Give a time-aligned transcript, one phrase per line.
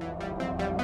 [0.00, 0.83] Hello,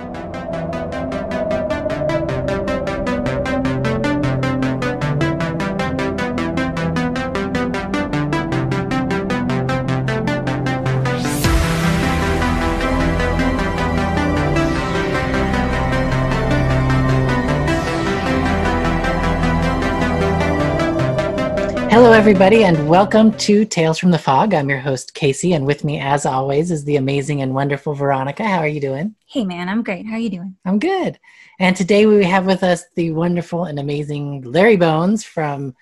[22.21, 24.53] everybody, and welcome to Tales from the Fog.
[24.53, 28.45] I'm your host, Casey, and with me, as always, is the amazing and wonderful Veronica.
[28.45, 29.15] How are you doing?
[29.25, 30.05] Hey, man, I'm great.
[30.05, 30.55] How are you doing?
[30.67, 31.19] I'm good.
[31.59, 35.75] And today we have with us the wonderful and amazing Larry Bones from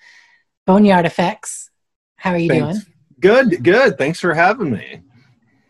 [0.65, 1.71] Boneyard Effects.
[2.15, 2.85] How are you Thanks.
[2.85, 2.95] doing?
[3.19, 3.97] Good, good.
[3.97, 5.01] Thanks for having me.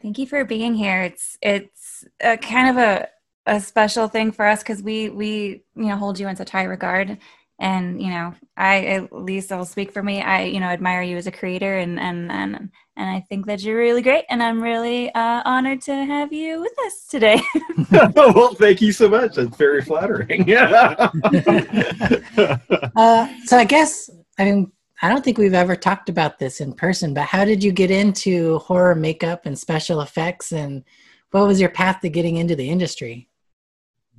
[0.04, 1.02] Thank you for being here.
[1.02, 3.08] It's it's a kind of a
[3.48, 6.66] a special thing for us because we we you know hold you in such high
[6.66, 7.18] regard
[7.60, 11.18] and you know i at least i'll speak for me i you know admire you
[11.18, 12.56] as a creator and and and,
[12.96, 16.62] and i think that you're really great and i'm really uh, honored to have you
[16.62, 17.42] with us today
[18.16, 19.36] well, thank you so much.
[19.36, 20.48] That's very flattering.
[20.48, 21.10] Yeah.
[22.96, 26.74] Uh, so, I guess, I mean, I don't think we've ever talked about this in
[26.74, 30.52] person, but how did you get into horror makeup and special effects?
[30.52, 30.84] And
[31.32, 33.29] what was your path to getting into the industry?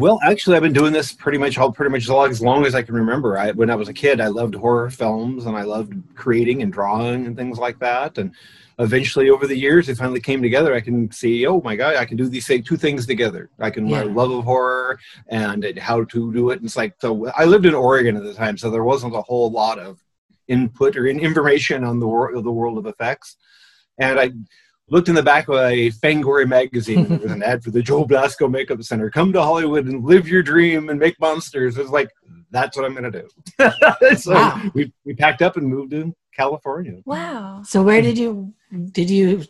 [0.01, 2.65] Well, actually, I've been doing this pretty much all pretty much as long, as long
[2.65, 3.37] as I can remember.
[3.37, 6.73] I, when I was a kid, I loved horror films and I loved creating and
[6.73, 8.17] drawing and things like that.
[8.17, 8.33] And
[8.79, 10.75] eventually, over the years, it finally came together.
[10.75, 13.51] I can see, oh my god, I can do these two things together.
[13.59, 16.61] I can my love of horror and how to do it.
[16.61, 17.31] And it's like so.
[17.37, 20.03] I lived in Oregon at the time, so there wasn't a whole lot of
[20.49, 23.37] input or information on the world the world of effects.
[23.99, 24.31] And I
[24.91, 27.07] looked in the back of a Fangoria magazine.
[27.09, 29.11] There was an ad for the Joe Blasco Makeup Center.
[29.11, 31.79] Come to Hollywood and live your dream and make monsters.
[31.79, 32.11] It's like,
[32.51, 34.17] that's what I'm going to do.
[34.17, 34.63] so Wow.
[34.75, 37.01] we, we packed up and moved to California.
[37.05, 38.53] wow So, where did you,
[38.93, 39.45] did you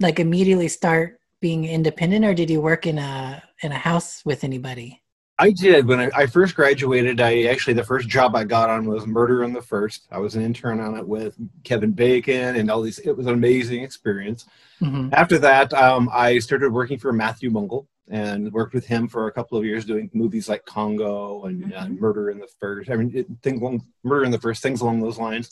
[0.00, 4.44] like immediately start being independent or did you work in a, in a house with
[4.44, 5.00] anybody?
[5.38, 5.86] I did.
[5.86, 9.42] When I, I first graduated, I actually, the first job I got on was Murder
[9.42, 10.06] in the First.
[10.12, 13.00] I was an intern on it with Kevin Bacon and all these.
[13.00, 14.46] It was an amazing experience.
[14.80, 15.12] Mhm.
[15.12, 19.32] After that, um, I started working for Matthew Mungle and worked with him for a
[19.32, 21.98] couple of years doing movies like Congo and uh, Mhm.
[21.98, 22.88] Murder in the First.
[22.90, 25.50] I mean, it, things along, Murder in the First, things along those lines.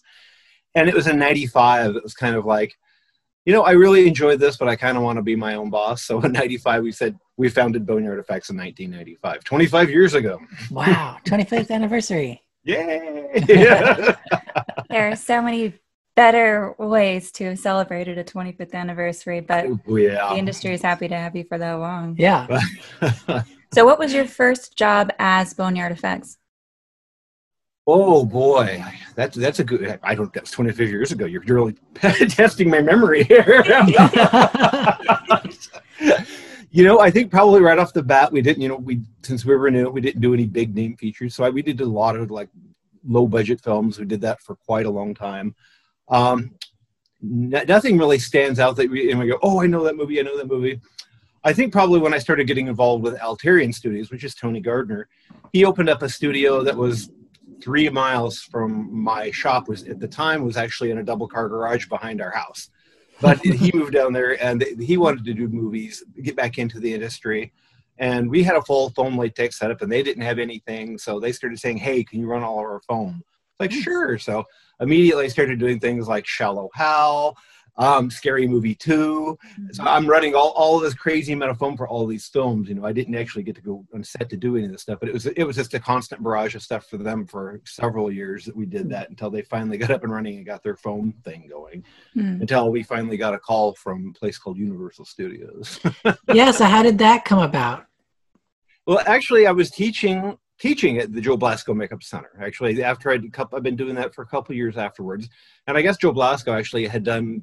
[0.76, 1.97] And it was in '95.
[1.97, 2.76] It was kind of like,
[3.44, 5.71] you know, I really enjoyed this, but I kind of want to be my own
[5.71, 6.03] boss.
[6.04, 10.38] So in '95, we said we founded Boneyard Effects in 1995, 25 years ago.
[10.70, 12.41] Wow, 25th anniversary.
[12.62, 13.32] Yay!
[14.88, 15.75] there are so many
[16.14, 20.34] better ways to have celebrated a 25th anniversary but oh, the yeah.
[20.34, 22.47] industry is happy to have you for that long Yeah.
[23.72, 26.36] so what was your first job as boneyard effects
[27.86, 28.84] Oh boy,
[29.16, 29.98] that's that's a good.
[30.04, 30.32] I don't.
[30.32, 31.24] That's 25 years ago.
[31.24, 33.64] You're really testing my memory here.
[36.72, 38.62] You know, I think probably right off the bat we didn't.
[38.62, 41.34] You know, we since we were new, we didn't do any big name features.
[41.34, 42.49] So I, we did a lot of like
[43.06, 43.99] low budget films.
[43.99, 45.55] We did that for quite a long time.
[46.09, 46.55] Um,
[47.22, 50.19] n- nothing really stands out that we and we go, oh, I know that movie.
[50.19, 50.81] I know that movie.
[51.44, 55.09] I think probably when I started getting involved with Alterian Studios, which is Tony Gardner,
[55.53, 57.10] he opened up a studio that was
[57.62, 61.49] three miles from my shop was at the time was actually in a double car
[61.50, 62.71] garage behind our house
[63.22, 66.93] but he moved down there and he wanted to do movies get back into the
[66.93, 67.53] industry.
[67.99, 70.99] And we had a full foam latex setup and they didn't have anything.
[70.99, 73.22] So they started saying hey can you run all of our foam?
[73.25, 73.81] It's like hmm.
[73.81, 74.19] sure.
[74.19, 74.44] So
[74.83, 77.37] immediately i started doing things like shallow hal
[77.78, 79.38] um, scary movie 2
[79.72, 82.75] so i'm running all, all this crazy amount of foam for all these films you
[82.75, 84.99] know i didn't actually get to go on set to do any of this stuff
[85.00, 88.12] but it was it was just a constant barrage of stuff for them for several
[88.12, 90.77] years that we did that until they finally got up and running and got their
[90.77, 91.83] foam thing going
[92.15, 92.41] Hmm.
[92.43, 95.81] until we finally got a call from a place called universal studios
[96.34, 96.50] yeah.
[96.50, 97.87] So, how did that come about?
[98.87, 103.25] well actually i was teaching teaching at the joe blasco makeup center actually after i'd
[103.54, 105.28] i've been doing that for a couple of years afterwards
[105.66, 107.43] and i guess joe blasco actually had done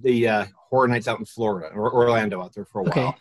[0.00, 3.16] the uh, horror nights out in florida or orlando out there for a while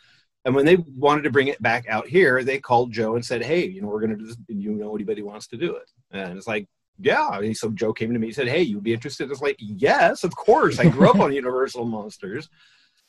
[0.46, 3.44] And when they wanted to bring it back out here, they called Joe and said,
[3.44, 4.36] "Hey, you know, we're going to do this.
[4.36, 6.68] Do you know anybody wants to do it?" And it's like,
[7.00, 9.56] "Yeah." And so Joe came to me and said, "Hey, you'd be interested?" It's like,
[9.60, 10.80] "Yes, of course.
[10.80, 12.50] I grew up on Universal Monsters."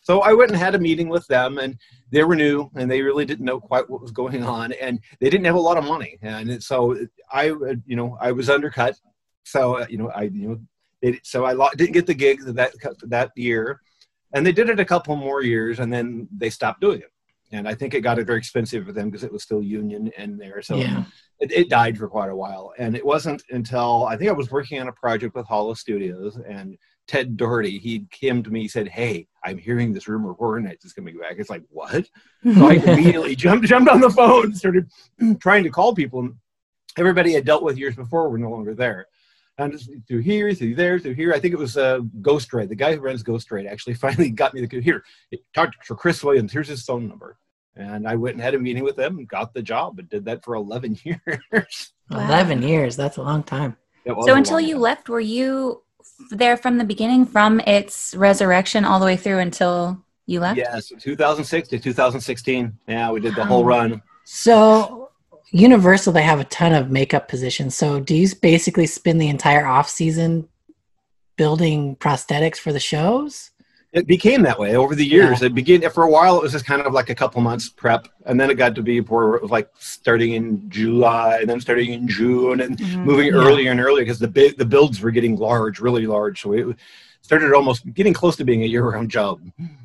[0.01, 1.77] So I went and had a meeting with them, and
[2.11, 5.31] they were new, and they really didn't know quite what was going on, and they
[5.31, 6.97] didn't have a lot of money, and so
[7.33, 8.97] I, uh, you know, I was undercut.
[9.45, 10.61] So uh, you know, I, you know,
[11.05, 12.73] it, so I didn't get the gig that
[13.03, 13.81] that year,
[14.33, 17.11] and they did it a couple more years, and then they stopped doing it
[17.55, 20.11] and I think it got it very expensive for them because it was still union
[20.19, 20.61] in there.
[20.61, 21.05] So yeah.
[21.39, 22.73] it, it died for quite a while.
[22.79, 26.37] And it wasn't until I think I was working on a project with Hollow Studios,
[26.49, 27.79] and Ted Doherty.
[27.79, 28.63] He came to me.
[28.63, 32.09] He said, "Hey, I'm hearing this rumor Horror Nights is coming back." It's like what?
[32.43, 34.91] So I immediately jumped jumped on the phone, and started
[35.41, 36.21] trying to call people.
[36.21, 36.35] And
[36.97, 39.07] everybody I dealt with years before were no longer there.
[39.59, 41.33] And just through here, through there, through here.
[41.33, 42.69] I think it was uh, Ghost Ride.
[42.69, 45.05] The guy who runs Ghost Ride actually finally got me the computer.
[45.55, 46.53] Talked to Chris Williams.
[46.53, 47.39] Here's his phone number.
[47.77, 50.45] And I went and had a meeting with them got the job and did that
[50.45, 51.93] for 11 years.
[52.11, 52.27] Wow.
[52.27, 52.97] 11 years.
[52.97, 53.77] That's a long time.
[54.07, 54.83] So until you time.
[54.83, 55.83] left, were you
[56.31, 60.59] there from the beginning, from its resurrection all the way through until you left?
[60.59, 62.79] Yeah, so 2006 to 2016.
[62.87, 64.03] Yeah, we did the whole run.
[64.25, 65.11] So,
[65.55, 67.77] Universal, they have a ton of makeup positions.
[67.77, 70.49] So, do you basically spend the entire off season
[71.37, 73.53] building prosthetics for the shows?
[73.93, 75.43] It became that way over the years.
[75.43, 76.39] It began for a while.
[76.39, 78.83] It was just kind of like a couple months prep, and then it got to
[78.83, 83.05] be where it was like starting in July, and then starting in June, and Mhm.
[83.05, 83.35] moving Yeah.
[83.35, 86.43] earlier and earlier because the big the builds were getting large, really large.
[86.43, 86.77] So it
[87.23, 89.41] started almost getting close to being a year-round job.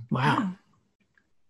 [0.09, 0.53] Wow.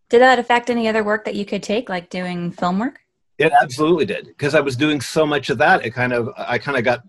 [0.09, 2.99] Did that affect any other work that you could take, like doing film work?
[3.39, 5.85] It absolutely did because I was doing so much of that.
[5.85, 7.03] It kind of I kind of got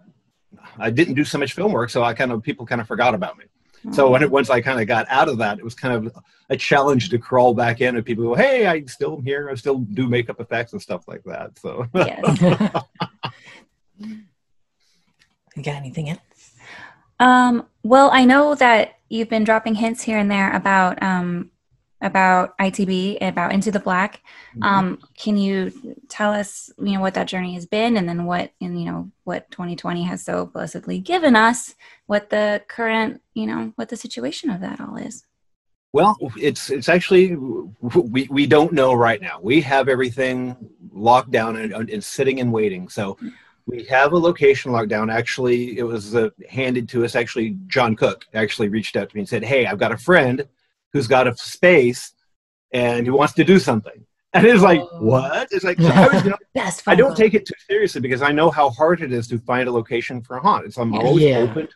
[0.79, 3.15] I didn't do so much film work, so I kind of people kind of forgot
[3.15, 3.47] about me.
[3.93, 6.15] So when it, once I kind of got out of that, it was kind of
[6.51, 9.49] a challenge to crawl back in, and people go, "Hey, I still am here.
[9.51, 12.41] I still do makeup effects and stuff like that." So yes.
[15.57, 16.21] you got anything else?
[17.19, 21.51] Um, well, I know that you've been dropping hints here and there about um,
[22.01, 24.23] about ITB, about Into the Black.
[24.63, 25.73] Um, can you
[26.09, 29.11] tell us, you know, what that journey has been, and then what, and you know,
[29.25, 31.75] what 2020 has so blessedly given us,
[32.07, 35.25] what the current, you know, what the situation of that all is?
[35.93, 39.41] Well, it's it's actually we we don't know right now.
[39.43, 40.57] We have everything
[40.93, 42.89] locked down and, and sitting and waiting.
[42.89, 43.19] So
[43.67, 45.11] we have a location locked down.
[45.11, 47.17] Actually, it was uh, handed to us.
[47.17, 50.47] Actually, John Cook actually reached out to me and said, "Hey, I've got a friend
[50.93, 52.13] who's got a space
[52.73, 55.03] and who wants to do something." And it's like, Oh.
[55.03, 55.49] what?
[55.51, 56.83] It's like so I was, you know, Best.
[56.87, 59.69] I don't take it too seriously because I know how hard it is to find
[59.69, 60.67] a location for a haunt.
[60.67, 61.39] It's I'm always Yeah.
[61.39, 61.75] open to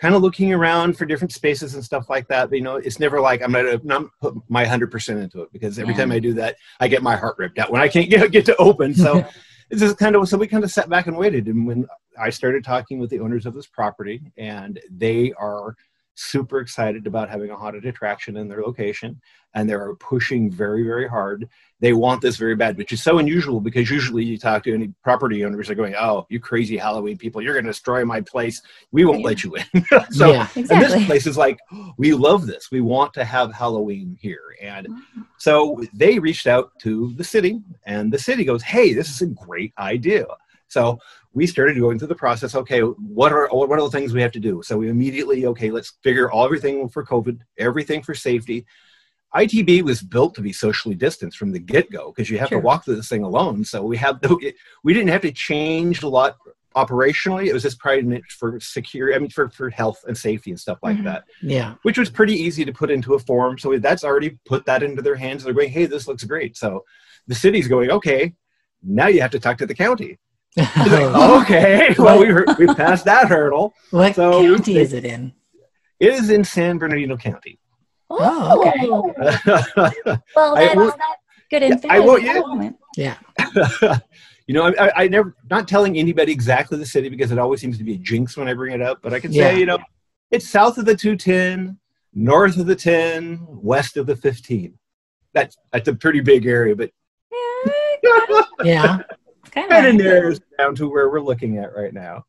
[0.00, 2.50] kind of looking around for different spaces and stuff like that.
[2.50, 5.52] But, you know, it's never like I'm gonna not put my hundred percent into it
[5.52, 6.00] because every Yeah.
[6.00, 8.44] time I do that, I get my heart ripped out when I can't get get
[8.46, 8.94] to open.
[8.94, 9.24] So
[9.70, 11.46] this is kind of so we kind of sat back and waited.
[11.46, 11.86] And when
[12.18, 15.76] I started talking with the owners of this property, and they are
[16.20, 19.20] super excited about having a haunted attraction in their location
[19.54, 21.48] and they're pushing very very hard.
[21.80, 24.92] They want this very bad which is so unusual because usually you talk to any
[25.02, 28.60] property owners they're going oh you crazy halloween people you're going to destroy my place.
[28.92, 29.26] We won't Yeah.
[29.26, 29.64] let you in.
[30.12, 30.48] So yeah.
[30.56, 31.58] and this place is like
[31.96, 32.70] we love this.
[32.70, 34.54] We want to have halloween here.
[34.60, 34.86] And
[35.38, 39.26] so they reached out to the city and the city goes hey this is a
[39.26, 40.26] great idea
[40.70, 40.98] so
[41.34, 44.32] we started going through the process okay what are what are the things we have
[44.32, 48.64] to do so we immediately okay let's figure all everything for covid everything for safety
[49.36, 52.60] itb was built to be socially distanced from the get-go because you have Sure.
[52.60, 54.18] to walk through this thing alone so we have
[54.82, 56.36] we didn't have to change a lot
[56.76, 60.60] operationally it was just probably for secure i mean for, for health and safety and
[60.60, 61.04] stuff like Mhm.
[61.04, 61.74] that Yeah.
[61.82, 63.58] which was pretty easy to put into a form.
[63.58, 65.42] So that's already put that into their hands.
[65.42, 66.56] They're going, hey, this looks great.
[66.56, 66.84] So
[67.26, 68.34] the city's going, okay,
[68.84, 70.18] now you have to talk to the county.
[70.56, 73.74] It's like, okay, well, we, heard, we passed that hurdle.
[73.90, 75.32] what so- county is it in?
[75.98, 77.58] It is in San Bernardino County.
[78.08, 78.18] Oh,
[78.64, 80.18] oh okay.
[80.34, 81.00] Well, I that's, uh, that's
[81.50, 81.92] good Yeah.
[81.92, 82.22] I won't-
[82.96, 83.16] yeah.
[83.82, 83.98] Yeah.
[84.46, 87.60] you know, I, I- I never, not telling anybody exactly the city because it always
[87.60, 89.52] seems to be a jinx when I bring it up, but I can say, Yeah.
[89.52, 89.78] you know,
[90.30, 91.78] it's south of the 210,
[92.14, 94.76] north of the 10, west of the 15.
[95.32, 96.90] That's, that's a pretty big area, but
[98.02, 98.98] Yeah, Yeah.
[99.50, 100.00] Kind kind of of.
[100.00, 102.24] narrows down to where we're looking at right now.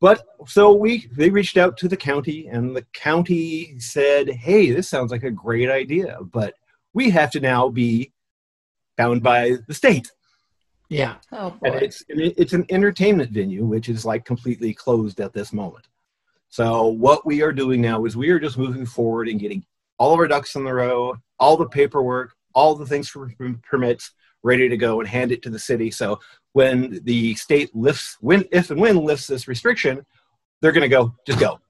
[0.00, 4.88] But so we they reached out to the county, and the county said, "Hey, this
[4.88, 6.54] sounds like a great idea, but
[6.94, 8.12] we have to now be
[8.96, 10.10] bound by the state,
[10.88, 11.16] Yeah.
[11.32, 11.78] Oh and boy.
[11.80, 15.86] it's and it- it's an entertainment venue, which is like completely closed at this moment.
[16.48, 19.64] So what we are doing now is we are just moving forward and getting
[19.98, 23.30] all of our ducks in the row, all the paperwork, all the things for
[23.62, 25.90] permits ready to go and hand it to the city.
[25.90, 26.18] So
[26.52, 30.04] when the state lifts, when if and when lifts this restriction,
[30.60, 31.60] they're going to go, just go,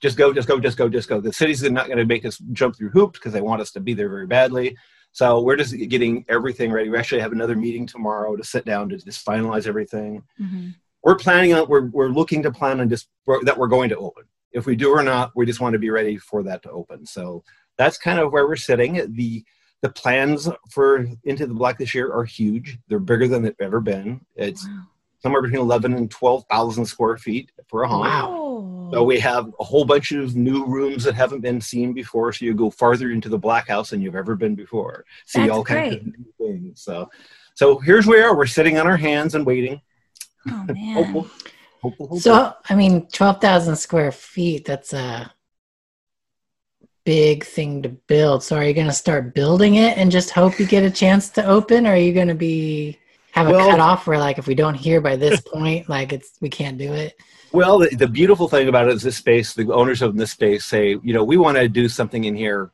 [0.00, 1.20] just go, just go, just go, just go.
[1.20, 3.80] The city's not going to make us jump through hoops because they want us to
[3.80, 4.76] be there very badly.
[5.12, 6.88] So we're just getting everything ready.
[6.90, 10.74] We actually have another meeting tomorrow to sit down to just finalize everything Mhm.
[11.02, 13.08] we're planning on we're, we're looking to plan on just
[13.44, 15.90] that we're going to open if we do or not we just want to be
[15.90, 17.42] ready for that to open so
[17.78, 19.44] that's kind of where we're sitting the
[19.82, 23.80] the plans for into the black this year are huge they're bigger than they've ever
[23.80, 24.82] been it's Wow.
[25.22, 28.44] somewhere between 11 and 12,000 square feet for a haunt Wow.
[28.90, 32.32] So we have a whole bunch of new rooms that haven't been seen before.
[32.32, 35.04] So you go farther into the Black House than you've ever been before.
[35.26, 36.00] See That's all kinds great.
[36.00, 36.80] of new things.
[36.80, 37.06] So,
[37.54, 38.34] so here's where we are.
[38.34, 39.82] We're sitting on our hands and waiting.
[40.48, 40.94] Oh man.
[40.94, 41.22] Hopeful,
[41.82, 42.20] hopeful, hopeful.
[42.20, 45.30] So, I mean, 12,000 square feet, that's a
[47.08, 48.42] big thing to build.
[48.42, 51.30] So, are you going to start building it and just hope you get a chance
[51.30, 51.86] to open?
[51.86, 52.98] Or are you going to be
[53.32, 56.32] have a Well- cutoff where, like, if we don't hear by this point, like, it's
[56.42, 57.16] we can't do it?
[57.50, 60.66] Well, the, the beautiful thing about it is this space, the owners of this space
[60.66, 62.72] say, you know, we want to do something in here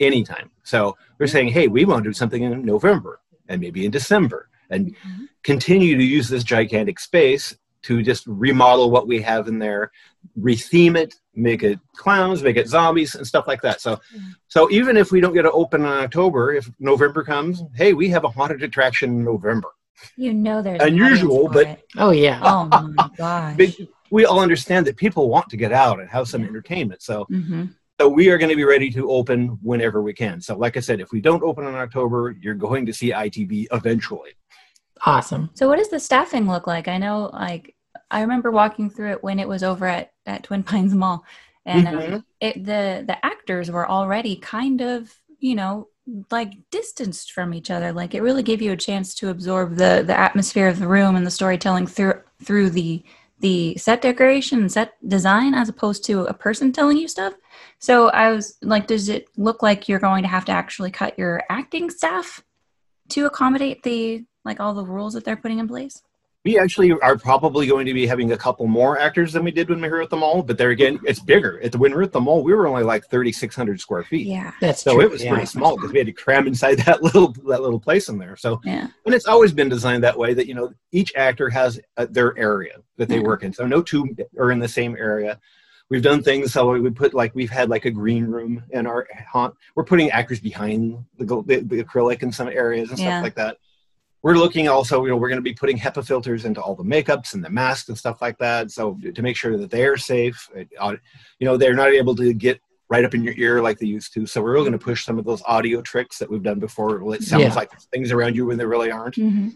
[0.00, 0.50] anytime.
[0.64, 4.50] So they're saying, hey, we want to do something in November and maybe in December
[4.68, 5.28] and Mhm.
[5.44, 9.90] continue to use this gigantic space to just remodel what we have in there,
[10.38, 13.80] retheme it, make it clowns, make it zombies and stuff like that.
[13.80, 14.34] So, Mhm.
[14.48, 18.08] so even if we don't get to open in October, if November comes, hey, we
[18.10, 19.68] have a haunted attraction in November.
[20.16, 21.82] You know there's Unusual, but- it.
[21.96, 22.40] Oh, yeah.
[22.42, 23.56] oh my gosh.
[23.56, 26.48] Big, we all understand that people want to get out and have some Yeah.
[26.48, 27.02] entertainment.
[27.02, 27.64] So, hmm
[28.00, 30.40] so we are going to be ready to open whenever we can.
[30.40, 33.68] So, like I said, if we don't open in October, you're going to see ITB
[33.70, 34.30] eventually.
[35.06, 35.50] Awesome.
[35.54, 36.88] So what does the staffing look like?
[36.88, 37.76] I know like
[38.12, 41.24] I remember walking through it when it was over at, at Twin Pines Mall.
[41.64, 42.24] And um, Mhm.
[42.40, 45.88] it the the actors were already kind of, you know,
[46.30, 47.92] like distanced from each other.
[47.92, 51.16] Like it really gave you a chance to absorb the the atmosphere of the room
[51.16, 53.02] and the storytelling through through the
[53.38, 57.34] the set decoration and set design as opposed to a person telling you stuff.
[57.78, 61.18] So I was like, does it look like you're going to have to actually cut
[61.18, 62.42] your acting staff
[63.10, 66.02] to accommodate the like all the rules that they're putting in place?
[66.44, 69.68] We actually are probably going to be having a couple more actors than we did
[69.70, 71.60] when we were at the mall, but there again, it's bigger.
[71.62, 74.26] At the, when we were at the mall, we were only like 3,600 square feet.
[74.26, 74.50] Yeah.
[74.60, 75.02] That's So true.
[75.02, 75.30] it was yeah.
[75.30, 78.34] pretty small because we had to cram inside that little that little place in there.
[78.36, 78.88] So Yeah.
[79.06, 82.36] and it's always been designed that way that you know each actor has uh, their
[82.36, 83.22] area that they Yeah.
[83.22, 85.38] work in so no two are in the same area
[85.90, 89.06] we've done things so we put like we've had like a green room in our
[89.30, 93.34] haunt we're putting actors behind the, the, the acrylic in some areas and stuff like
[93.34, 93.56] that
[94.22, 96.84] we're looking also you know we're going to be putting HEPA filters into all the
[96.84, 100.48] makeups and the masks and stuff like that so to make sure that they're safe
[100.80, 100.94] uh,
[101.38, 104.12] you know they're not able to get right up in your ear like they used
[104.14, 106.58] to so we're really going to push some of those audio tricks that we've done
[106.58, 107.54] before it sounds Yeah.
[107.54, 109.48] like things around you when they really aren't hmm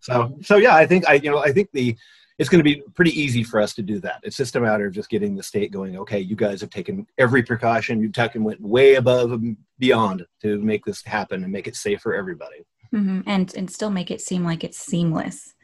[0.00, 1.94] so so yeah, I think I you know I think the
[2.38, 4.20] it's going to be pretty easy for us to do that.
[4.22, 5.98] It's just a matter of just getting the state going.
[5.98, 8.00] Okay, you guys have taken every precaution.
[8.00, 12.00] You've taken went way above and beyond to make this happen and make it safe
[12.00, 12.64] for everybody.
[12.92, 15.54] Hmm And and still make it seem like it's seamless.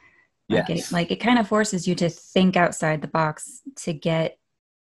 [0.51, 4.39] Like it like it kind of forces you to think outside the box to get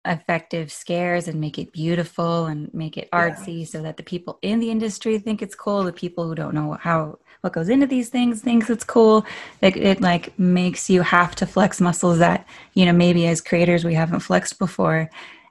[0.06, 4.60] effective scares and make it beautiful and make it artsy so that the people in
[4.60, 5.84] the industry think it's cool.
[5.84, 9.26] The people who don't know how what goes into these things thinks it's cool.
[9.62, 13.86] It, it like makes you have to flex muscles that you know maybe as creators
[13.86, 15.10] we haven't flexed before.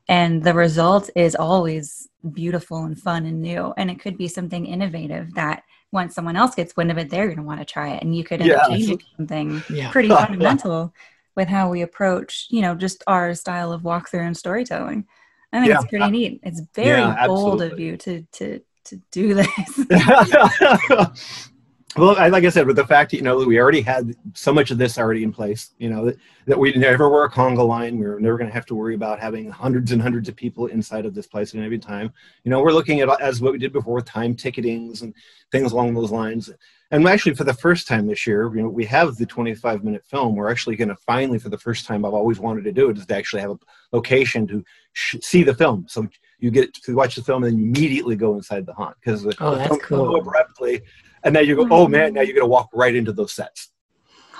[0.09, 3.73] And the result is always beautiful and fun and new.
[3.77, 7.27] And it could be something innovative that once someone else gets wind of it they're
[7.27, 9.91] going to want to try it and you could end up changing something Yeah.
[9.91, 10.27] pretty Yeah.
[10.27, 10.93] fundamental
[11.37, 15.07] with how we approach, you know, just our style of walkthrough and storytelling.
[15.53, 15.77] I think Yeah.
[15.81, 16.41] it's pretty neat.
[16.43, 19.49] It's very Yeah, bold of you to to to do this.
[21.97, 24.15] well, I, like I said, with the fact that you know that we already had
[24.35, 27.31] so much of this already in place, you know that, that we never were a
[27.31, 27.99] conga line.
[27.99, 30.67] We were never going to have to worry about having hundreds and hundreds of people
[30.67, 32.13] inside of this place at any time.
[32.45, 35.15] You know, we're looking at as what we did before with time ticketings and
[35.51, 36.51] things along those lines.
[36.91, 40.05] And actually, for the first time this year, you know, we have the 25 minute
[40.05, 40.37] film.
[40.37, 42.99] We're actually going to finally, for the first time, I've always wanted to do it,
[42.99, 43.59] is to actually have a
[43.93, 45.87] location to sh- see the film.
[45.89, 46.07] So
[46.39, 49.35] you get to watch the film and then immediately go inside the haunt because the,
[49.41, 50.17] Oh, the that's film cool.
[50.17, 50.83] abruptly,
[51.25, 53.71] and then you go, oh man, now you're to walk right into those sets.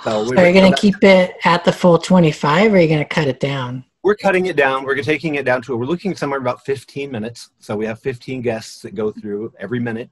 [0.03, 3.05] So, Are you gonna keep it at the full 25 or are you going to
[3.05, 3.85] cut it down?
[4.03, 4.83] we're cutting it down.
[4.83, 7.51] We're taking it down to we're looking somewhere about 15 minutes.
[7.59, 10.09] So we have 15 guests that go through every minute.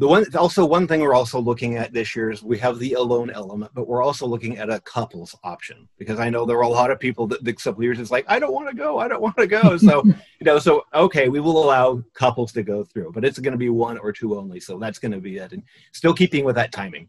[0.00, 2.94] The one also one thing we're also looking at this year is we have the
[2.94, 6.62] alone element, but we're also looking at a couples option because I know there are
[6.62, 8.98] a lot of people that the couple years is like I don't want to go,
[8.98, 9.76] I don't want to go.
[9.90, 10.14] So you
[10.46, 13.68] know, so okay, we will allow couples to go through, but it's going to be
[13.68, 14.58] one or two only.
[14.58, 17.06] So that's going to be it, and still keeping with that timing.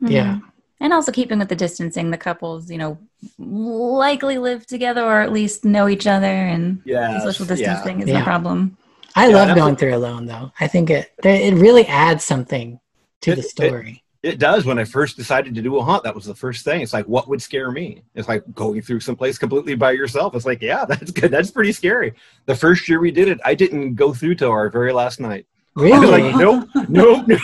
[0.00, 0.36] Yeah.
[0.36, 0.42] Mhm.
[0.80, 2.98] And also keeping with the distancing, the couples, you know,
[3.36, 7.56] likely live together or at least know each other and Yeah, social yeah.
[7.56, 8.20] distancing is Yeah.
[8.20, 8.76] no problem.
[9.18, 10.52] I Yeah, love going through alone though.
[10.60, 12.78] I think it it really adds something
[13.22, 14.04] to It- the story.
[14.20, 14.64] It does.
[14.64, 16.80] When I first decided to do a haunt, that was the first thing.
[16.80, 18.02] It's like, what would scare me?
[18.16, 20.34] It's like going through someplace completely by yourself.
[20.34, 21.30] It's like, yeah, that's good.
[21.30, 22.14] That's pretty scary.
[22.46, 25.46] The first year we did it, I didn't go through till our very last night.
[25.76, 26.06] Really?
[26.32, 27.36] like, nope, nope, no.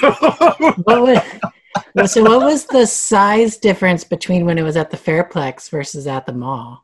[0.82, 1.18] what was,
[1.94, 6.08] well, so what was the size difference between when it was at the Fairplex versus
[6.08, 6.83] at the mall?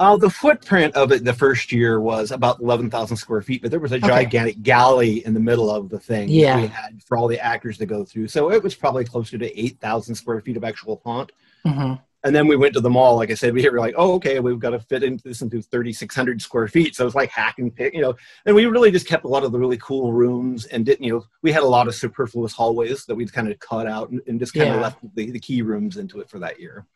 [0.00, 3.78] Uh, the footprint of it the first year was about 11,000 square feet, but there
[3.78, 4.06] was a Okay.
[4.08, 6.56] gigantic galley in the middle of the thing that Yeah.
[6.62, 8.28] we had for all the actors to go through.
[8.28, 11.32] So it was probably closer to 8,000 square feet of actual haunt.
[11.66, 13.16] hmm And then we went to the mall.
[13.16, 15.60] Like I said, we were like, oh, okay, we've got to fit into this into
[15.60, 16.94] 3,600 square feet.
[16.96, 18.14] So it's like hack and pick, you know.
[18.46, 21.12] And we really just kept a lot of the really cool rooms and didn't, you
[21.12, 24.20] know, we had a lot of superfluous hallways that we'd kind of cut out and,
[24.26, 26.86] and just kind of left the, the key rooms into it for that year.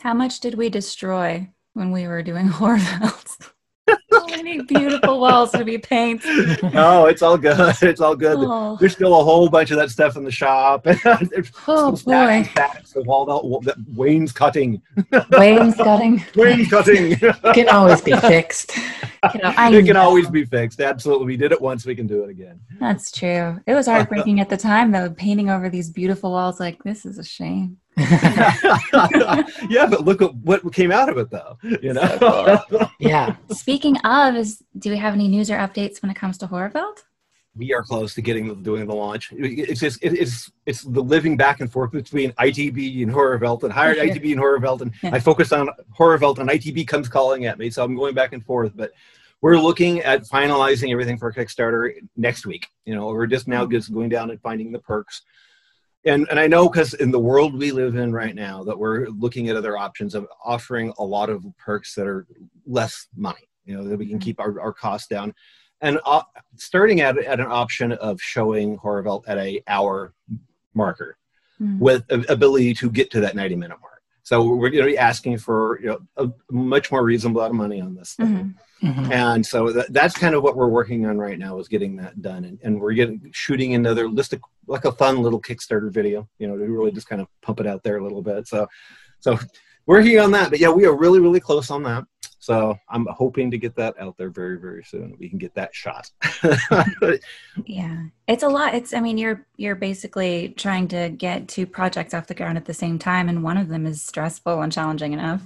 [0.00, 2.78] How much did we destroy when we were doing horror
[4.44, 6.62] so beautiful walls to be painted.
[6.72, 7.50] no, it's all good.
[7.90, 8.36] It's all good.
[8.38, 10.86] Oh, There's still a whole bunch of that stuff in the shop.
[11.66, 12.42] Oh boy.
[12.50, 14.80] stacks of all that, that Wayne's cutting.
[15.32, 16.24] Wainscoting.
[16.36, 17.16] Wayne's cutting.
[17.54, 18.76] Can always be fixed.
[19.34, 20.00] You know, it can know.
[20.00, 20.80] always be fixed.
[20.80, 21.26] Absolutely.
[21.26, 21.84] We did it once.
[21.84, 22.60] We can do it again.
[22.78, 23.60] That's true.
[23.66, 26.58] It was heartbreaking at the time, though, painting over these beautiful walls.
[26.58, 27.76] Like, this is a shame.
[29.68, 31.58] yeah, but look at what came out of it, though.
[31.82, 33.36] You know, yeah.
[33.52, 37.04] Speaking of, is do we have any news or updates when it comes to Horrorwelt?
[37.56, 39.32] we are close to getting doing the launch.
[39.36, 43.72] It's just it- it's it's the living back and forth between ITB and Horrorwelt and
[43.72, 45.10] hired ITB and Horrorwelt, and Yeah.
[45.14, 45.68] I focus on
[45.98, 48.72] Horrorwelt and ITB comes calling at me, so I'm going back and forth.
[48.76, 48.92] But
[49.40, 52.68] we're looking at finalizing everything for Kickstarter next week.
[52.84, 53.72] You know, we're just now mm-hmm.
[53.72, 55.22] just going down and finding the perks.
[56.06, 59.08] And, and I know because in the world we live in right now that we're
[59.08, 62.26] looking at other options of offering a lot of perks that are
[62.66, 64.22] less money, you know, that we can Mhm.
[64.22, 65.32] keep our, our costs down.
[65.80, 66.22] And uh,
[66.56, 70.12] starting at, at an option of showing Horrorwelt at a hour
[70.74, 71.16] marker
[71.58, 71.78] Hmm.
[71.78, 74.00] with a- ability to get to that 90 minute mark.
[74.22, 77.56] So we're going to be asking for you know, a much more reasonable amount of
[77.56, 78.54] money on this thing.
[78.82, 78.94] Mhm.
[78.94, 79.10] Mhm.
[79.12, 82.22] And so that, that's kind of what we're working on right now is getting that
[82.22, 82.44] done.
[82.44, 86.46] And, and we're getting shooting another list of like a fun little Kickstarter video, you
[86.48, 88.46] know, to really just kind of pump it out there a little bit.
[88.46, 88.66] So,
[89.18, 89.38] so
[89.86, 92.04] working on that, but yeah, we are really, really close on that.
[92.40, 95.14] So I'm hoping to get that out there very, very soon.
[95.18, 96.10] We can get that shot.
[97.66, 98.74] Yeah, it's a lot.
[98.74, 102.64] It's I mean, you're you're basically trying to get two projects off the ground at
[102.64, 105.42] the same time, and one of them is stressful and challenging enough,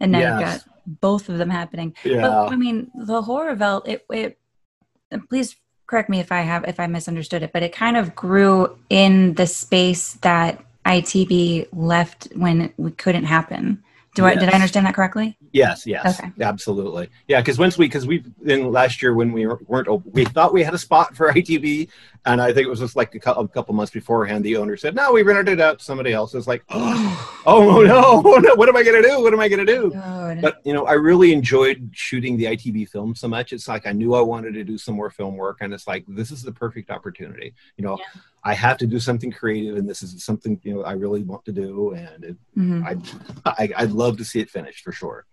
[0.00, 1.94] and now you've got both of them happening.
[2.02, 2.22] yeah.
[2.22, 4.38] But I mean, the Horrorwelt, it it.
[5.28, 8.76] Please correct me if I have if I misunderstood it, but it kind of grew
[8.90, 13.84] in the space that ITB left when it we couldn't happen.
[14.14, 15.38] Do I did I understand that correctly?
[15.52, 16.30] Yes, yes, Okay.
[16.40, 17.10] absolutely.
[17.28, 20.62] Yeah, because once we, because we, in last year when we weren't, we thought we
[20.62, 21.88] had a spot for ITB,
[22.24, 25.12] and I think it was just like a, couple months beforehand, the owner said, "No,
[25.12, 28.76] we rented it out to somebody else." It's like, oh no, oh no, what am
[28.76, 29.20] I gonna do?
[29.20, 29.90] What am I gonna do?
[29.90, 30.40] Good.
[30.40, 33.52] But you know, I really enjoyed shooting the ITB film so much.
[33.52, 36.04] It's like I knew I wanted to do some more film work, and it's like
[36.06, 37.54] this is the perfect opportunity.
[37.76, 38.20] You know, Yeah.
[38.44, 41.44] I have to do something creative, and this is something you know I really want
[41.46, 42.84] to do, and it, Mhm.
[43.44, 45.26] I, I I'd love to see it finished for sure.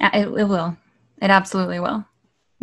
[0.00, 0.76] It, it will.
[1.22, 2.04] It absolutely will.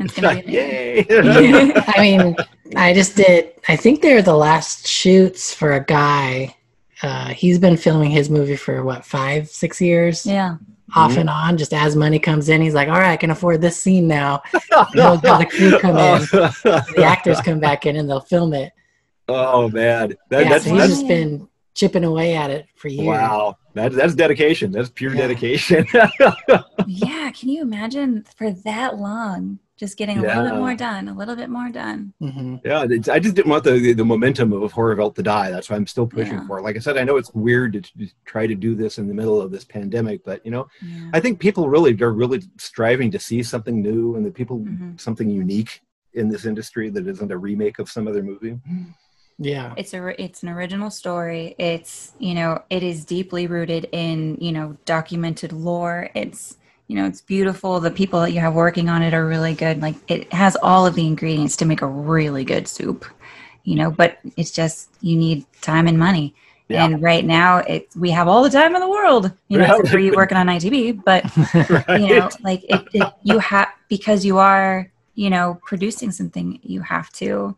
[0.06, 0.52] It's gonna be.
[0.54, 1.06] Yay!
[1.88, 2.36] I mean,
[2.76, 3.54] I just did.
[3.68, 6.56] I think they're the last shoots for a guy.
[7.04, 10.58] Uh, he's been filming his movie for what five, six years, yeah.
[10.96, 11.58] off and on.
[11.58, 14.42] Just as money comes in, he's like, "All right, I can afford this scene now."
[14.94, 16.22] he'll the crew come in.
[16.96, 18.72] The actors come back in and they'll film it.
[19.28, 22.90] Oh man, that, yeah, that's, so he's that's just been chipping away at it for
[22.90, 23.08] years.
[23.08, 23.58] wow.
[23.74, 24.72] That, that's dedication.
[24.72, 25.22] That's pure Yeah.
[25.28, 25.88] dedication.
[26.88, 27.32] Yeah.
[27.32, 31.36] Can you imagine for that long just getting a little bit more done, a little
[31.36, 32.14] bit more done?
[32.20, 35.50] hmm yeah, it's, I just didn't want the the momentum of Horrorwelt to die.
[35.50, 36.48] That's why I'm still pushing Yeah.
[36.48, 36.62] for it.
[36.62, 39.14] Like I said, I know it's weird to, to try to do this in the
[39.22, 41.10] middle of this pandemic, but you know, Yeah.
[41.14, 45.02] I think people really are really striving to see something new and the people Mhm.
[45.02, 45.82] something unique
[46.14, 48.56] in this industry that isn't a remake of some other movie.
[49.40, 49.74] Yeah.
[49.78, 51.56] It's a it's an original story.
[51.58, 56.10] It's you know it is deeply rooted in you know documented lore.
[56.14, 56.58] It's
[56.92, 57.80] you know it's beautiful.
[57.80, 59.82] The people that you have working on it are really good.
[59.82, 63.06] Like it has all of the ingredients to make a really good soup.
[63.64, 66.36] You know, but it's just you need time and money.
[66.68, 66.84] Yeah.
[66.84, 69.32] And right now, it we have all the time in the world.
[69.48, 71.24] You know, for you working on itb but
[71.88, 72.02] Right?
[72.02, 76.82] you know like it, it you have because you are you know producing something you
[76.82, 77.56] have to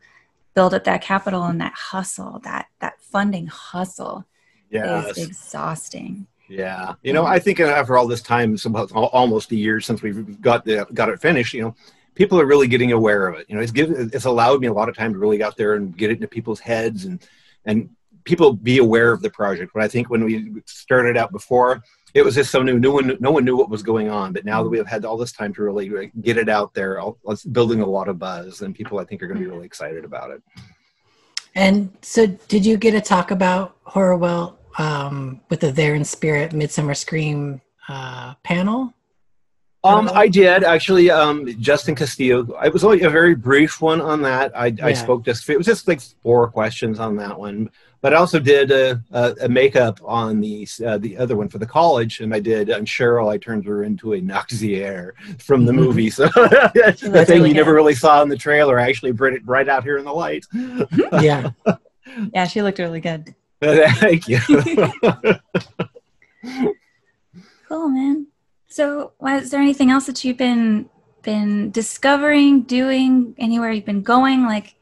[0.53, 4.25] build up that capital and that hustle that that funding hustle
[4.69, 5.17] yes.
[5.17, 9.51] is exhausting Yeah, you know, I think uh, after all this time, it's about almost
[9.51, 11.53] a year since we've got the, got it finished.
[11.55, 11.75] You know,
[12.13, 13.47] people are really getting aware of it.
[13.49, 15.57] You know, it's given it's allowed me a lot of time to really get out
[15.57, 17.25] there and get it into people's heads and
[17.65, 17.89] and
[18.23, 19.71] people be aware of the project.
[19.73, 21.81] But I think when we started out before,
[22.13, 22.79] it was just so new.
[22.79, 24.31] No one no one knew what was going on.
[24.31, 27.45] But now that we've had all this time to really get it out there, it's
[27.45, 30.05] building a lot of buzz, and people I think are going to be really excited
[30.05, 30.43] about it.
[31.55, 36.53] And so, did you get to talk about Horrorwelt um, with the There in Spirit
[36.53, 38.93] Midsummer Scream uh, panel?
[39.85, 41.11] Um, I did actually.
[41.11, 42.47] Um, Justin Castillo.
[42.63, 44.57] It was only a very brief one on that.
[44.57, 45.49] I, I spoke just.
[45.49, 47.69] It was just like four questions on that one.
[47.99, 51.57] But I also did a, a, a makeup on the uh, the other one for
[51.57, 53.29] the college, and I did on Cheryl.
[53.29, 55.81] I turned her into a Noxier from the mm-hmm.
[55.85, 56.09] movie.
[56.09, 59.45] So the thing really you never really saw in the trailer, I actually brought it
[59.45, 60.45] right out here in the light.
[61.21, 61.51] yeah.
[62.31, 63.33] Yeah, she looked really good.
[63.63, 64.39] Thank you.
[67.67, 68.27] cool, man.
[68.67, 70.89] So, is there anything else that you've been
[71.21, 74.43] been discovering, doing, anywhere you've been going?
[74.43, 74.75] Like,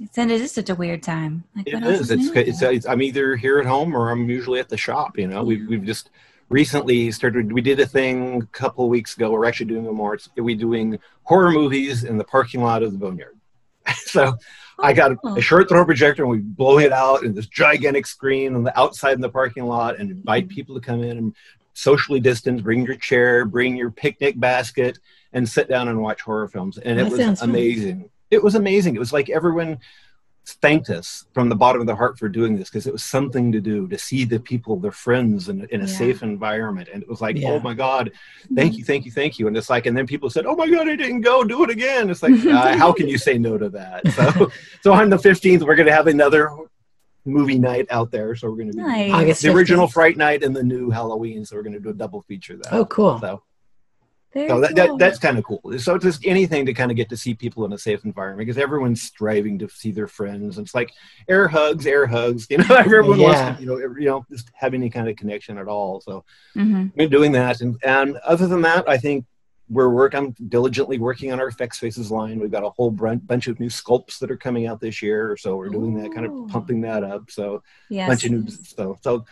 [0.00, 1.44] it's, it is such a weird time.
[1.54, 2.10] Like, it is.
[2.10, 5.18] It's, it's, it's, I'm either here at home or I'm usually at the shop.
[5.18, 6.10] You know, we've we've just
[6.48, 7.52] recently started.
[7.52, 9.30] We did a thing a couple weeks ago.
[9.30, 10.18] We're actually doing a more.
[10.36, 13.38] We're doing horror movies in the parking lot of the Boneyard.
[13.96, 14.38] so.
[14.78, 15.40] I got a, oh.
[15.40, 19.14] short throw projector and we blow it out in this gigantic screen on the outside
[19.14, 20.54] in the parking lot and invite mm-hmm.
[20.54, 21.34] people to come in and
[21.74, 24.98] socially distance, bring your chair, bring your picnic basket,
[25.32, 26.78] and sit down and watch horror films.
[26.78, 28.00] And that it was amazing.
[28.00, 28.10] Fun.
[28.30, 28.96] It was amazing.
[28.96, 29.78] It was like everyone
[30.46, 33.50] thanked us from the bottom of their heart for doing this because it was something
[33.52, 35.90] to do to see the people, their friends, in, in a yeah.
[35.90, 36.88] safe environment.
[36.92, 37.50] And it was like, oh yeah.
[37.50, 38.12] oh my God,
[38.54, 39.48] thank you, thank you, thank you.
[39.48, 41.70] And it's like, and then people said, oh my God, I didn't go, do it
[41.70, 42.10] again.
[42.10, 44.06] It's like, uh, how can you say no to that?
[44.08, 44.50] So,
[44.82, 46.50] so on the 15th, we're going to have another
[47.24, 48.34] movie night out there.
[48.36, 49.40] So we're going to do nice.
[49.40, 51.44] the original Fright Night and the new Halloween.
[51.44, 52.80] So we're going to do a double feature there.
[52.80, 53.18] Oh, cool.
[53.20, 53.42] So,
[54.34, 55.60] so that, that, that's kind of cool.
[55.78, 58.60] So just anything to kind of get to see people in a safe environment because
[58.60, 60.58] everyone's striving to see their friends.
[60.58, 60.92] It's like
[61.28, 62.46] air hugs, air hugs.
[62.54, 63.26] You know, everyone yeah.
[63.26, 66.00] wants to, you know, you know, just have any kind of connection at all.
[66.00, 66.24] So
[66.56, 66.86] mm-hmm.
[66.96, 69.24] been doing that, and and other than that, I think
[69.68, 70.14] we're work.
[70.14, 72.38] I'm diligently working on our effects faces line.
[72.38, 75.56] We've got a whole bunch of new sculpts that are coming out this year, so
[75.56, 76.02] we're doing Ooh.
[76.02, 77.30] that, kind of pumping that up.
[77.30, 78.08] So yes.
[78.08, 79.24] bunch of new so so.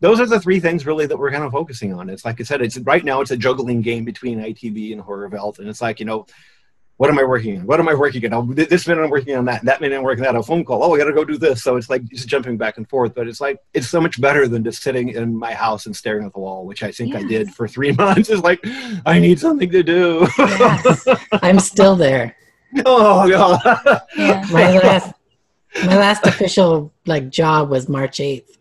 [0.00, 2.10] Those are the three things really that we're kind of focusing on.
[2.10, 5.28] It's like I said, it's right now it's a juggling game between ITB and horror
[5.30, 6.26] Horrorwelt, and it's like you know
[6.98, 7.66] what am I working on?
[7.66, 8.32] What am I working on?
[8.32, 9.62] Oh, this minute I'm working on that.
[9.64, 10.40] That minute I'm working on that.
[10.40, 10.82] A phone call.
[10.82, 11.62] Oh, I got to go do this.
[11.62, 13.14] So it's like just jumping back and forth.
[13.14, 16.24] But it's like it's so much better than just sitting in my house and staring
[16.24, 17.22] at the wall, which I think yes.
[17.22, 18.30] I did for three months.
[18.30, 18.60] It's like
[19.04, 20.26] I need something to do.
[20.38, 21.06] yes.
[21.32, 22.34] I'm still there.
[22.86, 24.02] Oh god.
[24.16, 24.44] Yeah.
[24.50, 25.14] My last
[25.84, 28.56] my last official like job was March eighth.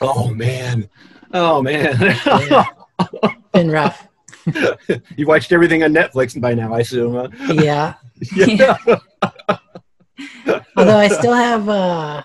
[0.00, 0.88] Oh man.
[1.32, 1.98] Oh man.
[3.52, 4.08] Been rough.
[5.16, 7.14] You've watched everything on Netflix by now, I assume.
[7.14, 7.54] Huh?
[7.54, 7.94] Yeah.
[8.36, 8.76] yeah.
[10.76, 12.22] Although I still have uh,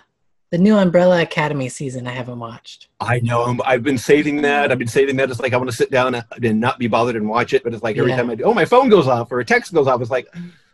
[0.52, 2.88] the new Umbrella Academy season I haven't watched.
[3.00, 3.58] I know.
[3.66, 4.72] I've been saving that.
[4.72, 5.30] I've been saving that.
[5.30, 7.64] It's like I want to sit down and not be bothered and watch it.
[7.64, 8.18] But it's like every yeah.
[8.18, 10.02] time I do, oh, my phone goes off or a text goes off.
[10.02, 10.28] It's like,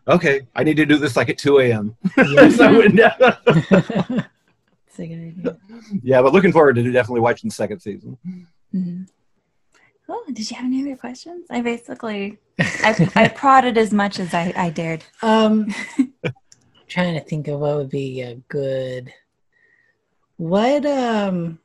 [0.08, 1.96] okay, I need to do this like at 2 a.m.
[6.04, 8.18] yeah, but looking forward to definitely watching the second season.
[8.74, 9.04] Mm-hmm.
[10.08, 11.48] Oh, did you have any other questions?
[11.50, 15.04] I basically I, I prodded as much as I, I dared.
[15.22, 15.74] Um,
[16.88, 19.14] trying to think of what would be a good.
[20.38, 21.60] What um.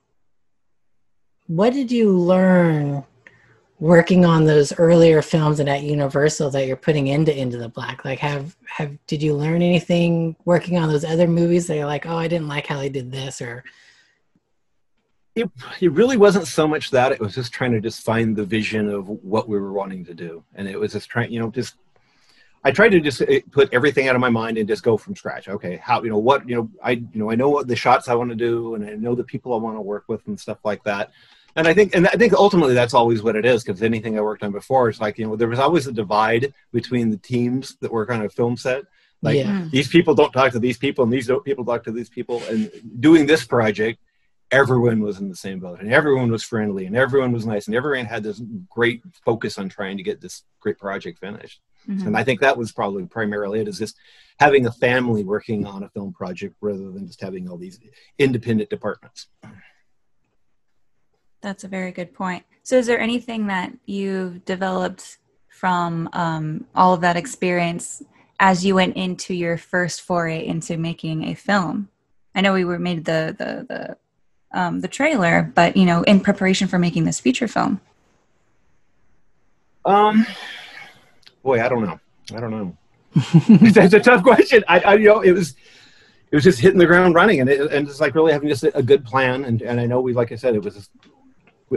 [1.46, 3.04] What did you learn
[3.80, 8.04] working on those earlier films and at Universal that you're putting into Into the Black?
[8.04, 12.06] Like, have have did you learn anything working on those other movies that you're like,
[12.06, 13.64] oh, I didn't like how they did this, or?
[15.34, 15.48] It,
[15.80, 17.12] it really wasn't so much that.
[17.12, 20.14] It was just trying to just find the vision of what we were wanting to
[20.14, 20.44] do.
[20.54, 21.76] And it was just trying you know just
[22.62, 25.16] i tried to just eh, put everything out of my mind and just go from
[25.16, 25.48] scratch.
[25.48, 28.08] Okay how you know what you know i you know i know what the shots
[28.08, 30.38] i want to do and i know the people i want to work with and
[30.38, 31.10] stuff like that
[31.56, 34.20] and i think and i think ultimately that's always what it is because anything i
[34.20, 37.76] worked on before is like you know there was always a divide between the teams
[37.80, 38.84] that work on a film set.
[39.22, 39.68] Like yeah.
[39.70, 42.42] these people don't talk to these people and these people talk to these people.
[42.48, 43.98] And doing this project
[44.50, 47.76] everyone was in the same boat and everyone was friendly and everyone was nice and
[47.76, 51.60] everyone had this great focus on trying to get this great project finished.
[51.88, 52.08] Mm-hmm.
[52.08, 53.96] and i think that was probably primarily it is just
[54.38, 57.78] having a family working on a film project rather than just having all these
[58.18, 59.28] independent departments
[61.40, 66.94] that's a very good point so is there anything that you've developed from um, all
[66.94, 68.02] of that experience
[68.38, 71.88] as you went into your first foray into making a film
[72.34, 73.96] I know we were made the the the
[74.52, 77.80] um, the trailer, but you know, in preparation for making this feature film?
[79.84, 80.26] Um,
[81.42, 82.00] boy, I don't know.
[82.34, 82.76] I don't know.
[83.72, 84.62] That's a tough question.
[84.68, 85.54] I, I, you know, it was,
[86.30, 88.64] it was just hitting the ground running, and it, and it's like really having just
[88.64, 89.44] a, good plan.
[89.44, 90.90] And, and I know we, like I said, it was just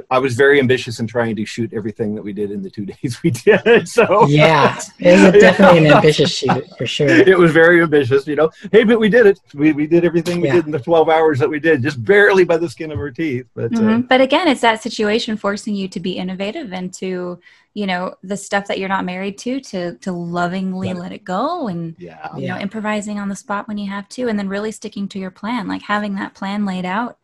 [0.10, 2.86] I was very ambitious in trying to shoot everything that we did in the two
[2.94, 3.88] days we did.
[3.88, 7.08] So Yeah, it was a- definitely an ambitious shoot for sure.
[7.08, 8.50] it was very ambitious, you know.
[8.72, 9.40] Hey, but we did it.
[9.54, 10.54] We, we did everything we Yeah.
[10.56, 13.12] did in the 12 hours that we did, just barely by the skin of our
[13.12, 13.46] teeth.
[13.54, 14.08] But uh, Mhm.
[14.08, 17.40] But again, it's that situation forcing you to be innovative and to,
[17.76, 20.98] you know, the stuff that you're not married to, to to lovingly Right.
[20.98, 24.28] let it go and yeah, you know improvising on the spot when you have to,
[24.28, 25.68] and then really sticking to your plan.
[25.68, 27.18] Like having that plan laid out,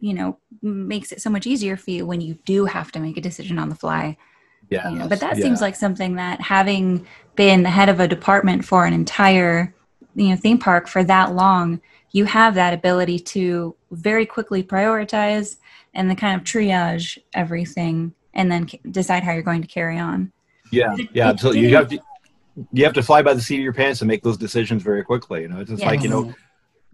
[0.00, 3.16] you know, makes it so much easier for you when you do have to make
[3.16, 4.16] a decision on the fly.
[4.70, 4.88] yeah.
[4.90, 5.08] you know.
[5.08, 5.42] But that yeah.
[5.44, 9.74] seems like something that having been the head of a department for an entire,
[10.14, 11.80] you know, theme park for that long,
[12.12, 15.56] you have that ability to very quickly prioritize
[15.94, 19.98] and then kind of triage everything and then c- decide how you're going to carry
[19.98, 20.30] on.
[20.72, 21.62] Yeah, It- yeah, it absolutely.
[21.68, 21.98] You have to
[22.72, 25.04] you have to fly by the seat of your pants and make those decisions very
[25.04, 25.42] quickly.
[25.42, 25.90] You know, it's just Yeah.
[25.90, 26.34] like you know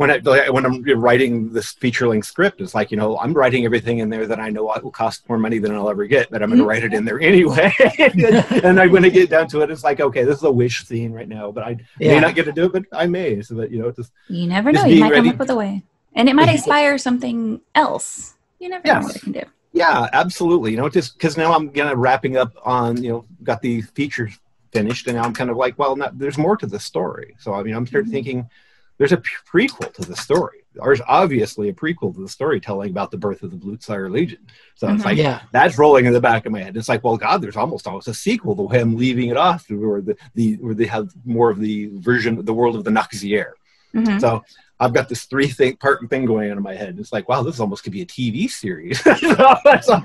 [0.03, 3.33] when I like, when I'm writing this feature length script, it's like you know I'm
[3.33, 6.31] writing everything in there that I know will cost more money than I'll ever get,
[6.31, 6.69] but I'm going to Mhm.
[6.69, 7.73] write it in there anyway.
[8.63, 10.85] and I, when I get down to it, it's like okay, this is a wish
[10.87, 13.41] scene right now, but I may not get to do it, but I may.
[13.43, 14.85] So that you know, just You never know.
[14.85, 15.83] You might ready- come up with a way.
[16.15, 18.35] And it might inspire something else.
[18.59, 19.43] You never know what it can do.
[19.73, 20.73] Yeah, absolutely.
[20.73, 23.81] You know, just because now I'm kind of wrapping up on, you know, got the
[23.81, 24.39] features
[24.73, 27.35] finished, and now I'm kind of like, well, not, there's more to the story.
[27.39, 28.13] So I mean, I'm started Mhm.
[28.13, 28.51] thinking
[28.99, 30.59] there's a prequel to the story.
[30.75, 34.39] There's obviously a prequel to the storytelling about the birth of the Blutsire Legion.
[34.75, 35.05] So it's Mhm.
[35.05, 36.77] like Yeah, that's rolling in the back of my head.
[36.77, 40.01] It's like, well, God, there's almost always a sequel to him leaving it off, where
[40.01, 43.53] the, the where they have more of the version, the world of the Noxier.
[43.95, 44.21] Mhm.
[44.21, 44.43] So
[44.81, 46.97] I've got this three thing part thing going on in my head.
[46.99, 49.01] It's like, wow, this almost could be a TV series.
[49.83, 50.03] So-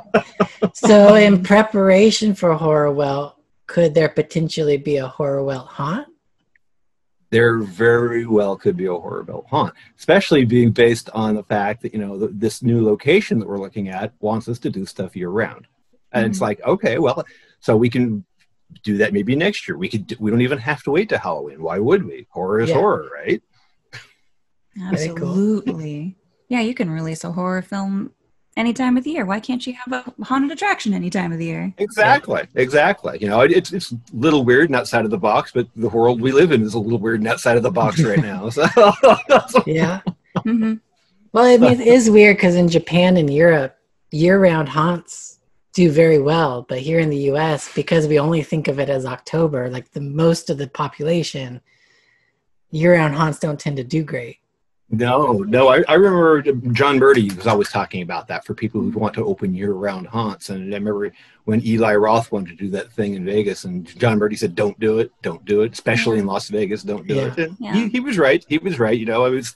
[0.74, 3.34] so in preparation for Horrorwelt,
[3.68, 6.08] could there potentially be a Horrorwelt haunt?
[7.30, 11.94] There very well could be a Horrorwelt haunt, especially being based on the fact that
[11.94, 15.16] you know th- this new location that we're looking at wants us to do stuff
[15.16, 15.68] year round,
[16.14, 16.42] and it's Mhm.
[16.42, 17.26] like okay, well,
[17.60, 18.24] so we can
[18.84, 19.78] do that maybe next year.
[19.78, 21.62] We could do, we don't even have to wait to Halloween.
[21.62, 22.28] Why would we?
[22.30, 22.76] Horror is Yeah.
[22.76, 23.42] horror, right?
[24.82, 26.16] Absolutely.
[26.50, 28.12] Yeah, you can release a horror film
[28.58, 29.26] any time of the year.
[29.26, 31.74] Why can't you have a haunted attraction any time of the year?
[31.78, 33.20] Exactly, exactly.
[33.22, 35.90] You know, it, it's it's a little weird and outside of the box, but the
[35.90, 38.50] world we live in is a little weird and outside of the box right now.
[38.50, 38.66] So,
[39.66, 40.02] Yeah.
[40.44, 40.76] hmm
[41.32, 43.78] Well, I mean, it is weird because in Japan and Europe,
[44.12, 45.40] year-round haunts
[45.74, 49.06] do very well, but here in the U.S., because we only think of it as
[49.06, 51.62] October, like the most of the population,
[52.72, 54.38] year-round haunts don't tend to do great.
[54.90, 55.68] No, no.
[55.68, 59.26] I, I remember John Murdy was always talking about that for people who want to
[59.26, 60.50] open year-round haunts.
[60.50, 61.12] And I remember
[61.44, 64.80] when Eli Roth wanted to do that thing in Vegas, and John Murdy said, "Don't
[64.80, 67.26] do it, don't do it, especially in Las Vegas, don't do Yeah.
[67.28, 67.74] it." And Yeah.
[67.74, 68.46] he, he was right.
[68.48, 68.98] He was right.
[68.98, 69.56] You know, I was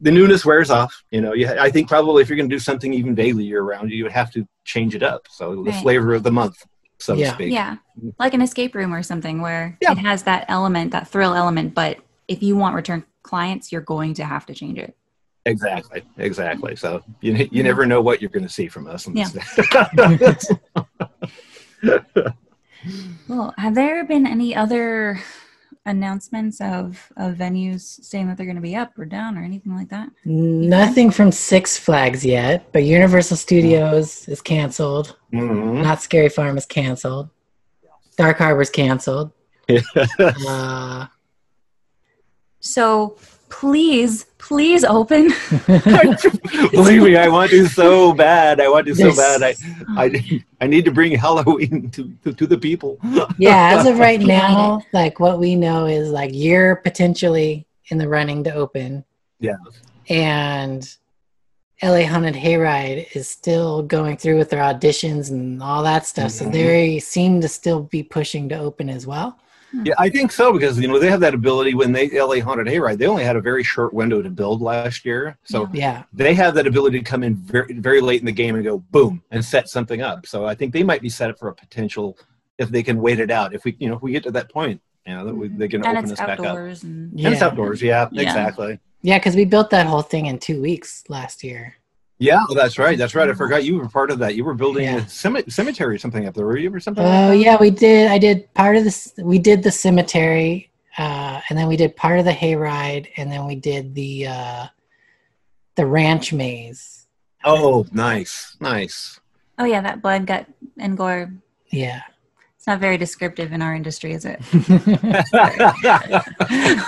[0.00, 1.04] the newness wears off.
[1.10, 3.90] You know, you, I think probably if you're going to do something even vaguely year-round,
[3.90, 5.26] you would have to change it up.
[5.28, 5.82] So the Right.
[5.82, 6.64] flavor of the month,
[6.98, 7.26] so Yeah.
[7.28, 7.52] to speak.
[7.52, 7.76] Yeah,
[8.18, 9.92] like an escape room or something where Yeah.
[9.92, 11.74] it has that element, that thrill element.
[11.74, 14.96] But if you want return clients, you're going to have to change it.
[15.44, 16.76] Exactly, exactly.
[16.76, 19.08] So you you never know what you're going to see from us.
[19.08, 19.28] Yeah.
[21.82, 22.32] Yeah.
[23.28, 25.20] Well, have there been any other
[25.84, 29.74] announcements of, of venues saying that they're going to be up or down or anything
[29.74, 30.08] like that?
[30.24, 35.16] Nothing from Six Flags yet, but Universal Studios is canceled.
[35.32, 35.82] Mhm.
[35.82, 37.30] Knott's Scary Farm is canceled.
[38.16, 39.32] Dark Harbor's canceled.
[40.18, 41.06] Uh,
[42.78, 43.16] So
[43.48, 45.30] please, please open.
[45.66, 48.60] Believe me, I want to so bad.
[48.60, 49.42] I want to so bad.
[49.42, 49.56] I,
[50.00, 52.96] I, I need to bring Halloween to, to, to the people.
[53.36, 58.08] yeah, as of right now, like what we know is like you're potentially in the
[58.08, 59.04] running to open.
[59.40, 59.56] Yeah.
[60.08, 60.88] And
[61.82, 66.30] LA Haunted Hayride is still going through with their auditions and all that stuff.
[66.30, 66.52] So Mhm.
[66.52, 69.36] they seem to still be pushing to open as well.
[69.72, 72.66] Yeah, I think so because you know they have that ability when they LA Haunted
[72.66, 72.98] Hayride.
[72.98, 76.04] They only had a very short window to build last year, so Yeah.
[76.12, 78.78] they have that ability to come in very very late in the game and go
[78.90, 80.26] boom and set something up.
[80.26, 82.16] So I think they might be set up for a potential
[82.56, 83.54] if they can wait it out.
[83.54, 85.68] If we you know if we get to that point, you know that we, they
[85.68, 86.46] can and open it's us back up.
[86.46, 86.82] outdoors.
[86.84, 87.26] And Yeah.
[87.26, 88.22] And it's outdoors, yeah, Yeah.
[88.22, 88.78] exactly.
[89.02, 91.74] Yeah, because we built that whole thing in two weeks last year.
[92.20, 92.98] Yeah, well, that's right.
[92.98, 93.28] That's right.
[93.28, 94.34] I forgot you were part of that.
[94.34, 94.96] You were building Yeah.
[94.96, 97.04] a cem- cemetery or something up there, were you, or something?
[97.04, 98.10] Oh like yeah, we did.
[98.10, 99.12] I did part of this.
[99.18, 103.46] We did the cemetery, uh, and then we did part of the hayride, and then
[103.46, 104.66] we did the uh,
[105.76, 107.06] the ranch maze.
[107.44, 109.20] Oh, nice, nice.
[109.60, 111.32] oh yeah, that blood, gut, and gore.
[111.70, 112.00] Yeah,
[112.58, 114.40] It's not very descriptive in our industry, is it?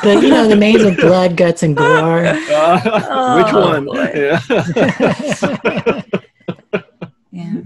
[0.03, 2.27] but you know the maze of blood, guts, and gore.
[2.27, 3.85] Uh, which Oh, one?
[3.85, 4.11] boy.
[4.15, 6.03] Yeah.
[7.33, 7.61] Yeah.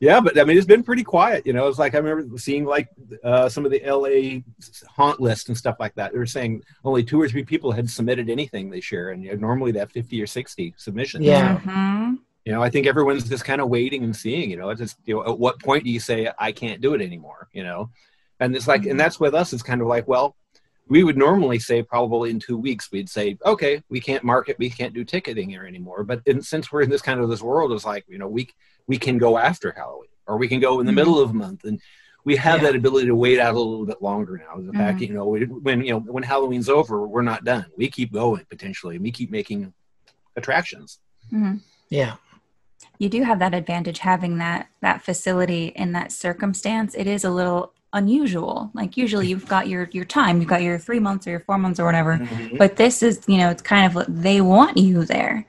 [0.00, 1.46] yeah, but I mean, it's been pretty quiet.
[1.46, 2.88] You know, it's like I remember seeing like
[3.22, 4.40] uh, some of the LA
[4.88, 6.12] haunt list and stuff like that.
[6.12, 9.32] They were saying only two or three people had submitted anything this year, and you
[9.32, 11.26] know, normally they have fifty or sixty submissions.
[11.26, 11.58] Yeah.
[11.60, 12.16] Mhm.
[12.44, 14.50] You know, I think everyone's just kind of waiting and seeing.
[14.50, 16.94] You know, it's just you know, at what point do you say I can't do
[16.94, 17.48] it anymore?
[17.52, 17.90] You know,
[18.40, 19.52] and it's like, and that's with us.
[19.52, 20.34] It's kind of like, well,
[20.88, 24.68] we would normally say probably in two weeks we'd say, okay, we can't market, we
[24.68, 26.02] can't do ticketing here anymore.
[26.02, 28.48] But in, since we're in this kind of this world, it's like you know, we
[28.88, 31.62] we can go after Halloween, or we can go in the middle of the month,
[31.64, 31.80] and
[32.24, 32.70] we have Yeah.
[32.72, 34.60] that ability to wait out a little bit longer now.
[34.60, 35.08] The fact, Mhm.
[35.08, 37.66] you know, we- when you know when Halloween's over, we're not done.
[37.76, 39.72] We keep going potentially, and we keep making
[40.36, 40.98] attractions.
[41.32, 41.60] Mhm.
[41.88, 42.16] Yeah.
[43.02, 46.94] You do have that advantage having that that facility in that circumstance.
[46.94, 48.70] It is a little unusual.
[48.74, 50.38] Like usually you've got your your time.
[50.38, 52.18] You've got your three months or your four months or whatever.
[52.18, 52.58] Mhm.
[52.58, 55.44] but this is you know it's kind of what they want you there.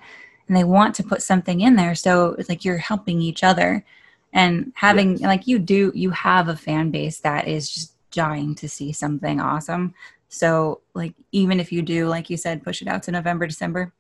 [0.48, 1.94] And they want to put something in there.
[1.94, 3.86] So it's like you're helping each other.
[4.34, 5.22] And having Yes.
[5.22, 9.39] like you do you have a fan base that is just dying to see something
[9.39, 9.94] awesome.
[10.28, 13.94] So like even if you do like you said push it out to november december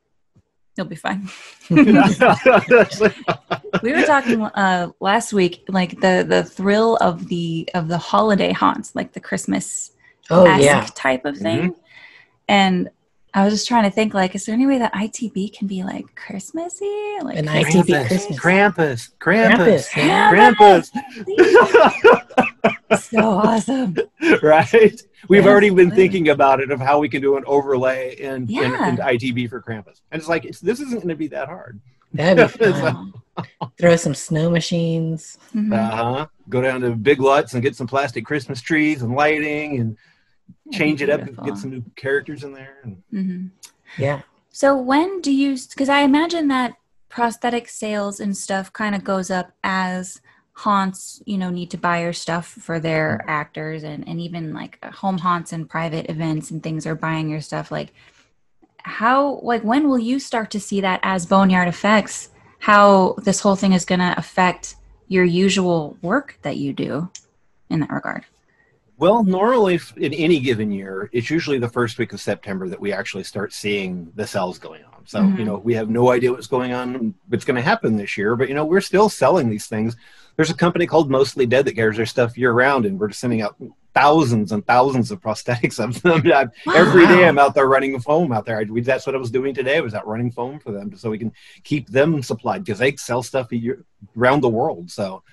[0.75, 1.29] you'll be fine.
[3.81, 8.51] We were talking uh, last week like the the thrill of the of the holiday
[8.51, 9.91] haunts like the christmas
[10.29, 10.85] Oh yeah.
[10.95, 11.75] type of thing.
[12.47, 12.89] And
[13.33, 15.83] i was just trying to think like is there any way that itb can be
[15.83, 16.85] like christmassy
[17.23, 18.39] like An Christmas- ITB Christmas.
[18.39, 20.89] Krampus, Krampus, Krampus.
[20.93, 22.99] Krampus.
[22.99, 23.95] so awesome
[24.43, 25.01] right?
[25.29, 25.95] We've Yeah, already been absolutely.
[25.95, 28.89] thinking about it of how we can do an overlay in, in, Yeah.
[28.89, 31.79] in ITB for Krampus, and it's like it's, this isn't going to be that hard.
[32.13, 33.13] That'd be fun.
[33.79, 35.37] Throw some snow machines.
[35.55, 35.73] Mhm.
[35.73, 36.27] Uh huh.
[36.49, 39.97] Go down to Big Lots and get some plastic Christmas trees and lighting and
[40.71, 42.77] change it up and get some new characters in there.
[42.83, 43.51] And Mhm.
[43.97, 44.21] Yeah.
[44.49, 45.57] So when do you?
[45.69, 46.75] Because I imagine that
[47.09, 50.21] prosthetic sales and stuff kind of goes up as
[50.53, 54.83] haunts, you know, need to buy your stuff for their actors, and and even like
[54.83, 57.71] home haunts and private events and things are buying your stuff.
[57.71, 57.93] Like,
[58.83, 59.39] how?
[59.43, 62.29] Like, when will you start to see that as Boneyard Effects?
[62.59, 64.75] How this whole thing is going to affect
[65.07, 67.09] your usual work that you do
[67.69, 68.25] in that regard?
[69.03, 72.93] Well, normally in any given year, it's usually the first week of September that we
[72.93, 75.05] actually start seeing the sales going on.
[75.05, 75.39] So, Mhm.
[75.39, 78.37] you know, we have no idea what's going on, what's going to happen this year,
[78.37, 79.97] but, you know, we're still selling these things.
[80.37, 83.41] There's a company called Mostly Dead that carries their stuff year round, and we're sending
[83.41, 83.57] out
[83.93, 86.21] thousands and thousands of prosthetics of them.
[86.33, 88.59] I- Every day I'm out there running foam out there.
[88.59, 89.75] I, we, that's what I was doing today.
[89.79, 91.33] I was out running foam for them so we can
[91.65, 93.83] keep them supplied because they sell stuff year,
[94.17, 94.89] around the world.
[94.89, 95.23] So,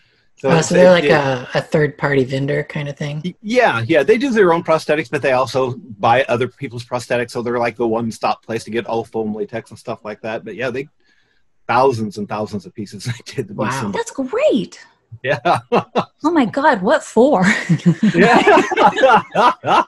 [0.45, 3.35] Oh, it's- so they're it- like it- a, a third party vendor kind of thing.
[3.43, 7.31] yeah, yeah, they do their own prosthetics, but they also buy other people's prosthetics.
[7.33, 10.21] So they're like the one stop place to get all foam latex and stuff like
[10.23, 10.45] that.
[10.45, 10.89] But yeah, they
[11.69, 13.55] thousands and thousands of pieces they did.
[13.57, 13.71] Wow.
[13.71, 13.93] sent.
[13.95, 14.79] That's great.
[15.23, 15.39] Yeah.
[16.23, 17.43] Oh my God, what for?
[18.15, 18.61] yeah.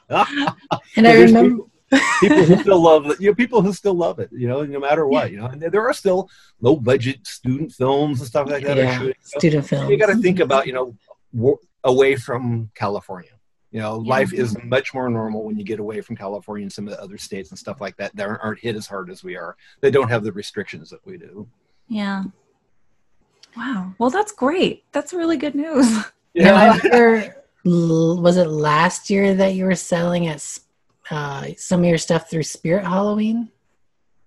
[0.97, 1.71] And I remember, people
[2.21, 3.21] who still love it.
[3.21, 4.31] You know, people who still love it.
[4.33, 5.31] You know, no matter what.
[5.31, 6.29] You know, and there are still
[6.61, 8.77] low budget student films and stuff like that.
[8.77, 9.15] yeah, shooting.
[9.23, 9.91] So student films.
[9.91, 13.31] you got to think about you know away from California.
[13.71, 14.11] You know, Yeah.
[14.11, 17.03] life is much more normal when you get away from California and some of the
[17.03, 18.15] other states and stuff like that.
[18.17, 19.57] That aren't- hit as hard as we are.
[19.81, 21.49] They don't have the restrictions that we do.
[21.89, 22.25] Yeah.
[23.57, 23.95] Wow.
[23.99, 24.85] Well, that's great.
[24.93, 25.87] That's really good news.
[26.35, 27.33] Now, I
[27.65, 30.41] was it last year that you were selling at
[31.13, 33.49] uh, some of your stuff through Spirit Halloween?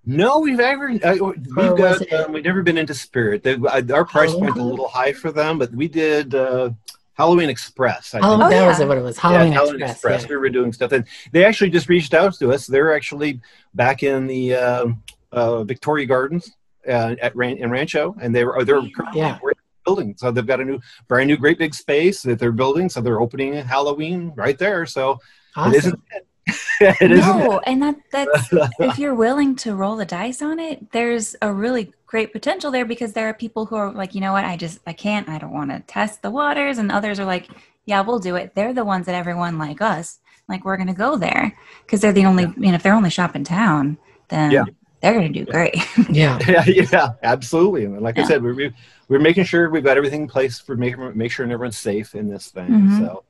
[0.05, 3.41] No, we've ever uh, we've got it- um, we've never been into Spirit.
[3.43, 6.69] They, uh, our price Halloween point's a little high for them, but we did uh,
[7.13, 8.13] Halloween Express.
[8.13, 8.53] I Halloween, think.
[8.53, 8.85] Oh, that was yeah.
[8.85, 9.17] what it was.
[9.17, 9.95] Halloween yeah, Halloween Express.
[9.95, 10.21] Express.
[10.23, 10.29] yeah.
[10.29, 12.67] We were doing stuff, and they actually just reached out to us.
[12.67, 13.41] They're actually
[13.73, 14.85] back in the uh,
[15.31, 16.51] uh, Victoria Gardens
[16.87, 19.39] uh, at Ran- in Rancho, and they were they're currently Yeah.
[19.85, 20.13] building.
[20.19, 22.89] So they've got a new, brand new, great big space that they're building.
[22.89, 24.85] So they're opening Halloween right there.
[24.85, 25.17] So
[25.55, 25.73] Awesome.
[25.73, 25.93] it isn't.
[26.11, 26.27] it isn't.
[27.01, 31.51] no, and that that's if you're willing to roll the dice on it, there's a
[31.51, 34.55] really great potential there because there are people who are like, you know what, I
[34.57, 37.49] just I can't, I don't want to test the waters, and others are like,
[37.85, 38.53] yeah, we'll do it.
[38.55, 42.25] They're the ones that everyone like us, like we're gonna go there because they're the
[42.25, 43.97] only, you know, if they're only shop in town,
[44.29, 44.63] then Yeah.
[45.01, 45.75] they're gonna do great.
[46.09, 46.39] yeah.
[46.47, 47.85] yeah, yeah, absolutely.
[47.85, 48.23] And like Yeah.
[48.23, 48.73] I said, we're
[49.07, 52.27] we're making sure we've got everything in place for making make sure everyone's safe in
[52.29, 52.67] this thing.
[52.69, 52.99] Mhm.
[52.99, 53.23] So,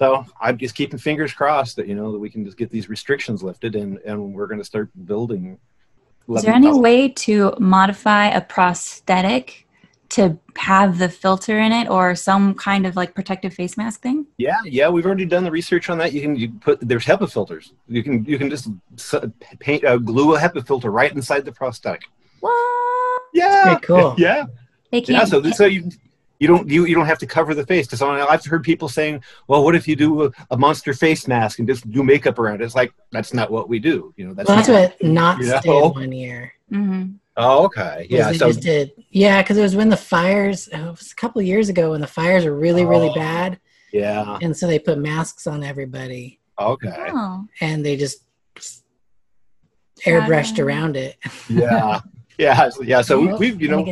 [0.00, 2.88] so I'm just keeping fingers crossed that you know that we can just get these
[2.88, 5.58] restrictions lifted and and we're going to start building.
[6.34, 9.66] Is there any 11,000 way to modify a prosthetic
[10.10, 14.26] to have the filter in it or some kind of like protective face mask thing?
[14.38, 16.12] Yeah, yeah, we've already done the research on that.
[16.14, 17.74] You can you put there's HEPA filters.
[17.86, 18.68] You can you can just
[19.58, 22.02] paint uh, glue a HEPA filter right inside the prosthetic.
[22.40, 23.22] What?
[23.34, 24.14] Yeah, Pretty cool.
[24.16, 24.44] yeah,
[24.90, 25.18] They yeah.
[25.18, 25.28] can't.
[25.28, 25.90] So so you
[26.40, 29.22] You don't you, you don't have to cover the face because I've heard people saying,
[29.46, 32.62] "Well, what if you do a, a, monster face mask and just do makeup around
[32.62, 34.14] it?" It's like that's not what we do.
[34.16, 35.60] You know, that's, well, that's what Knott's you know?
[35.60, 36.54] did one year.
[36.72, 37.12] Mm-hmm.
[37.36, 38.32] Oh, okay, yeah.
[38.32, 40.70] So did, yeah, because it was when the fires.
[40.72, 43.60] Oh, it was a couple years ago when the fires were really really oh, bad.
[43.92, 46.40] Yeah, and so they put masks on everybody.
[46.58, 47.46] Okay, oh.
[47.60, 48.24] and they just
[50.06, 51.18] airbrushed around it.
[51.50, 52.00] yeah,
[52.38, 53.02] yeah, yeah.
[53.02, 53.84] So we, have you know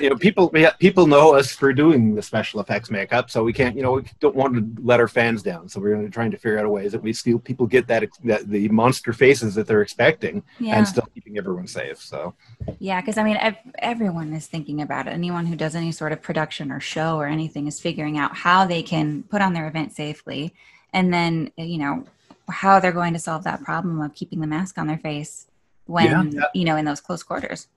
[0.00, 3.76] you know, people people know us for doing the special effects makeup, so we can't,
[3.76, 5.68] you know, we don't want to let our fans down.
[5.68, 8.48] So we're trying to figure out a ways that we still people get that, that
[8.48, 10.76] the monster faces that they're expecting, yeah.
[10.76, 12.00] and still keeping everyone safe.
[12.00, 12.34] So
[12.78, 15.10] yeah, because I mean, ev- everyone is thinking about it.
[15.10, 18.66] Anyone who does any sort of production or show or anything is figuring out how
[18.66, 20.54] they can put on their event safely,
[20.92, 22.04] and then you know
[22.48, 25.46] how they're going to solve that problem of keeping the mask on their face
[25.86, 26.44] when yeah.
[26.54, 27.68] you know in those close quarters.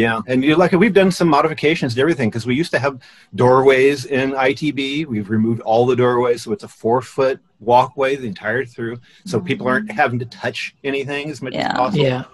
[0.00, 3.00] Yeah, and you like we've done some modifications to everything because we used to have
[3.34, 5.06] doorways in ITB.
[5.06, 9.38] We've removed all the doorways, so it's a four foot walkway the entire through, so
[9.38, 9.46] mm-hmm.
[9.46, 11.68] people aren't having to touch anything as much yeah.
[11.68, 12.04] as possible.
[12.04, 12.24] Yeah.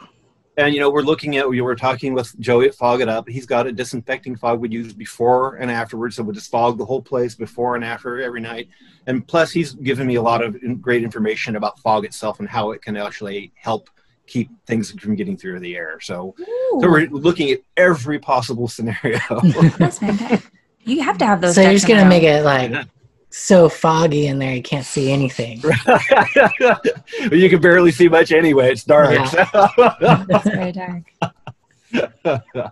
[0.59, 3.29] And you know, we're looking at we were talking with Joey at Fog It Up.
[3.29, 6.85] He's got a disinfecting fog we use before and afterwards, so we'll just fog the
[6.85, 8.69] whole place before and after every night.
[9.07, 12.71] And plus, he's given me a lot of great information about fog itself and how
[12.71, 13.91] it can actually help
[14.27, 16.01] keep things from getting through the air.
[16.01, 19.21] So, so we're looking at every possible scenario.
[19.79, 20.51] That's fantastic.
[20.81, 21.55] You have to have those.
[21.55, 22.87] So you're just gonna make it like
[23.31, 25.61] so foggy in there you can't see anything.
[27.33, 28.71] you can barely see much anyway.
[28.71, 29.11] It's dark.
[29.33, 30.25] Yeah.
[30.29, 31.03] That's very dark.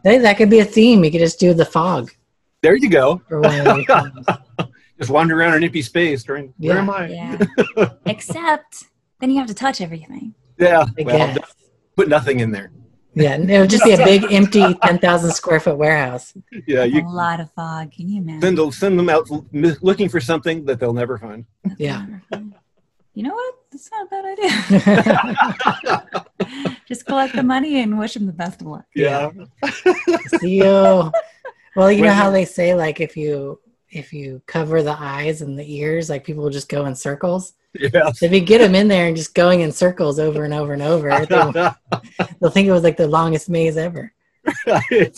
[0.04, 1.04] Hey, that could be a theme.
[1.04, 2.12] You could just do the fog.
[2.62, 3.20] There you go.
[4.98, 6.54] just wander around an empty space during.
[6.58, 6.70] Yeah.
[6.70, 7.08] Where am I?
[7.08, 7.90] Yeah.
[8.06, 8.84] Except
[9.20, 10.34] then you have to touch everything.
[10.58, 10.86] Yeah.
[10.98, 11.36] Well,
[11.96, 12.70] put nothing in there.
[13.16, 16.34] Yeah, it would just be a big empty 10,000 square foot warehouse.
[16.66, 17.92] Yeah, you, a lot of fog.
[17.92, 18.56] Can you imagine?
[18.56, 21.44] Send, send them out looking for something that they'll never find.
[21.78, 22.06] yeah.
[23.14, 23.54] You know what?
[23.70, 24.24] That's not a bad
[25.94, 26.48] idea.
[26.88, 28.86] just collect the money and wish them the best of luck.
[28.96, 29.30] Yeah.
[30.40, 31.12] See you.
[31.76, 33.60] Well, you know how they say like if you
[33.94, 37.54] if you cover the eyes and the ears, like people will just go in circles.
[37.74, 38.10] Yeah.
[38.12, 40.72] So if you get them in there and just going in circles over and over
[40.72, 44.12] and over, they'll, they'll think it was like the longest maze ever.
[44.66, 45.16] Right.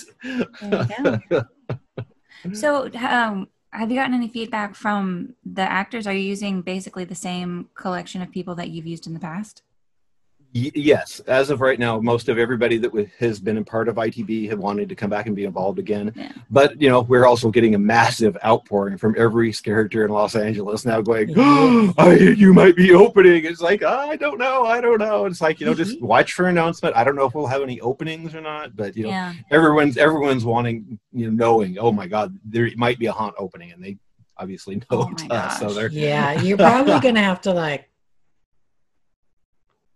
[2.52, 6.06] so, um, have you gotten any feedback from the actors?
[6.06, 9.62] Are you using basically the same collection of people that you've used in the past?
[10.74, 14.48] Yes, as of right now, most of everybody that has been a part of ITB
[14.48, 16.12] have wanted to come back and be involved again.
[16.16, 16.32] Yeah.
[16.50, 20.84] But you know, we're also getting a massive outpouring from every character in Los Angeles
[20.84, 25.26] now, going, oh, "You might be opening." It's like I don't know, I don't know.
[25.26, 26.06] It's like you know, just mm-hmm.
[26.06, 26.96] watch for announcement.
[26.96, 29.34] I don't know if we'll have any openings or not, but you know, yeah.
[29.50, 31.78] everyone's everyone's wanting, you know, knowing.
[31.78, 33.98] Oh my God, there might be a haunt opening, and they
[34.38, 36.40] obviously know oh us, so they're yeah.
[36.42, 37.90] You're probably gonna have to like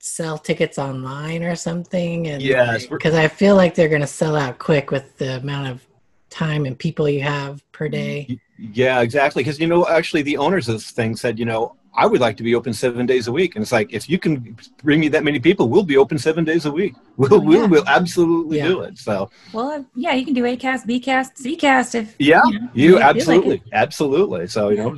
[0.02, 4.34] sell tickets online or something and yes because i feel like they're going to sell
[4.34, 5.86] out quick with the amount of
[6.30, 7.92] time and people you have per mm-hmm.
[7.92, 8.40] day.
[8.58, 12.06] Yeah exactly because you know actually the owners of this thing said you know i
[12.06, 14.56] would like to be open seven days a week and it's like if you can
[14.82, 16.94] bring me that many people we'll be open seven days a week.
[17.16, 17.48] We'll oh, yeah.
[17.48, 18.68] we'll, we'll absolutely yeah.
[18.68, 19.30] do it so.
[19.52, 22.60] Well uh, yeah you can do a cast b cast c cast if yeah you,
[22.60, 24.96] know, you absolutely like absolutely so you know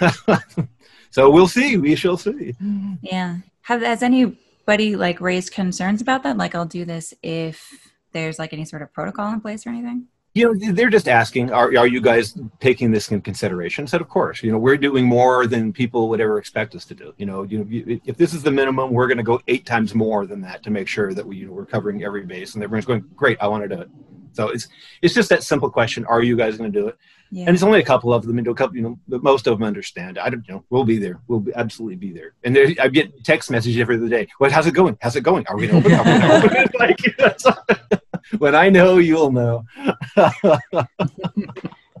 [1.10, 2.54] so we'll see we shall see.
[2.60, 2.94] Mm-hmm.
[3.02, 3.36] Yeah
[3.68, 6.38] have has anybody like raised concerns about that?
[6.38, 10.06] Like, I'll do this if there's like any sort of protocol in place or anything.
[10.32, 13.86] You know, they're just asking, are, are you guys taking this in consideration?
[13.86, 14.42] Said, of course.
[14.42, 17.12] You know, we're doing more than people would ever expect us to do.
[17.18, 19.94] You know, you know, if this is the minimum, we're going to go eight times
[19.94, 22.54] more than that to make sure that we, you know, we're covering every base.
[22.54, 23.90] And everyone's going, great, I want to do it.
[24.32, 24.68] So it's
[25.02, 26.98] it's just that simple question: Are you guys going to do it?
[27.30, 27.46] Yeah.
[27.46, 28.38] And it's only a couple of them.
[28.38, 30.18] Into a couple, you know, but most of them understand.
[30.18, 30.64] I don't you know.
[30.70, 31.20] We'll be there.
[31.28, 32.34] We'll be, absolutely be there.
[32.44, 34.28] And there, I get text messages every other day.
[34.38, 34.52] What?
[34.52, 34.96] How's it going?
[35.00, 35.46] How's it going?
[35.48, 36.22] Are we going to open?
[36.22, 36.66] Are we open?
[36.78, 36.98] like,
[38.38, 39.64] when I know, you'll know.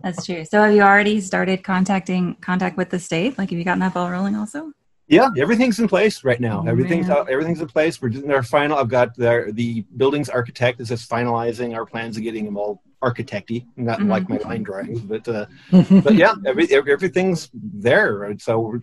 [0.02, 0.44] That's true.
[0.44, 3.36] So, have you already started contacting contact with the state?
[3.36, 4.72] Like, have you gotten that ball rolling also?
[5.08, 6.62] Yeah, everything's in place right now.
[6.64, 8.00] Oh, everything's out, everything's in place.
[8.00, 8.76] We're doing our final.
[8.76, 12.82] I've got the the building's architect is just finalizing our plans of getting them all
[13.02, 14.10] architecty, not mm-hmm.
[14.10, 18.24] like my line drawings, but uh, but yeah, every, everything's there.
[18.24, 18.80] And So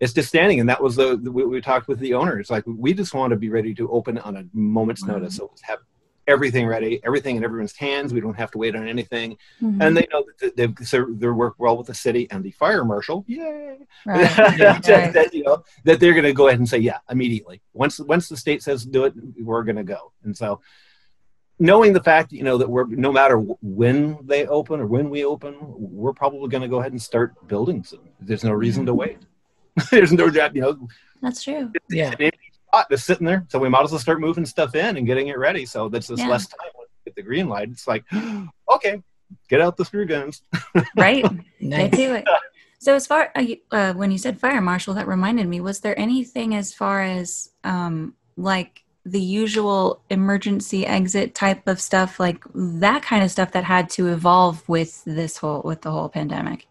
[0.00, 2.50] it's just standing, and that was the, the we, we, talked with the owners.
[2.50, 5.12] Like we just want to be ready to open on a moment's mm-hmm.
[5.12, 5.36] notice.
[5.36, 5.80] So have
[6.28, 8.12] everything ready, everything in everyone's hands.
[8.12, 9.80] We don't have to wait on anything, mm-hmm.
[9.80, 13.24] and they know that they they work well with the city and the fire marshal.
[13.26, 13.78] Yay!
[14.06, 14.36] Right.
[14.36, 15.12] that, right.
[15.12, 17.62] that, you know that they're going to go ahead and say yeah immediately.
[17.72, 20.12] Once once the state says do it, we're going to go.
[20.22, 20.60] And so
[21.58, 25.24] knowing the fact you know that we're no matter when they open or when we
[25.24, 28.94] open we're probably going to go ahead and start building some there's no reason to
[28.94, 29.18] wait
[29.90, 30.88] there's no you know
[31.22, 31.70] That's true.
[31.90, 32.08] Yeah.
[32.12, 32.38] an empty
[32.68, 35.28] spot just sitting there so we might as well start moving stuff in and getting
[35.28, 36.28] it ready so that's just Yeah.
[36.28, 38.04] less time when we get the green light it's like
[38.72, 39.02] okay
[39.48, 40.42] get out the screw guns
[40.96, 41.24] Right?
[41.60, 41.90] Nice.
[41.90, 42.24] Do it.
[42.78, 45.60] So as far uh, uh, when you said fire marshal, that reminded me.
[45.60, 52.20] Was there anything as far as um, like the usual emergency exit type of stuff,
[52.20, 56.08] like that kind of stuff that had to evolve with this whole with the whole
[56.08, 56.66] pandemic?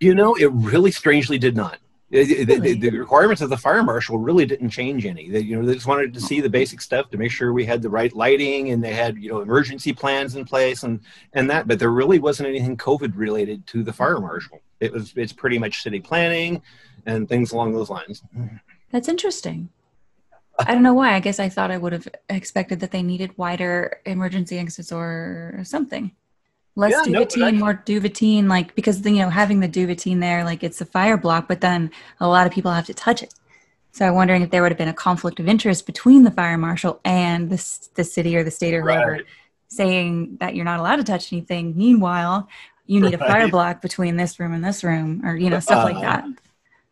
[0.00, 1.78] You know, it really strangely did not.
[2.10, 5.28] It- the- the, requirements of the fire marshal really didn't change any.
[5.28, 6.26] They, you know, they just wanted to oh.
[6.26, 9.18] see the basic stuff to make sure we had the right lighting and they had,
[9.18, 11.00] you know, emergency plans in place and
[11.34, 11.68] and that.
[11.68, 14.60] But there really wasn't anything COVID related to the fire marshal.
[14.80, 16.62] It was it's pretty much city planning
[17.04, 18.22] and things along those lines.
[18.90, 19.68] That's interesting.
[20.58, 21.14] I don't know why.
[21.14, 25.60] I guess I thought I would have expected that they needed wider emergency exits or
[25.64, 26.10] something.
[26.74, 30.44] Less Yeah, no, duvetine, I- more duvetine, like because you know having the duvetine there,
[30.44, 31.90] like it's a fire block, but then
[32.20, 33.34] a lot of people have to touch it.
[33.92, 36.58] So I'm wondering if there would have been a conflict of interest between the fire
[36.58, 39.24] marshal and the the city or the state or whoever, Right.
[39.68, 41.76] saying that you're not allowed to touch anything.
[41.76, 42.48] Meanwhile,
[42.86, 45.84] you need a fire block between this room and this room, or you know stuff
[45.84, 46.24] like Uh, that.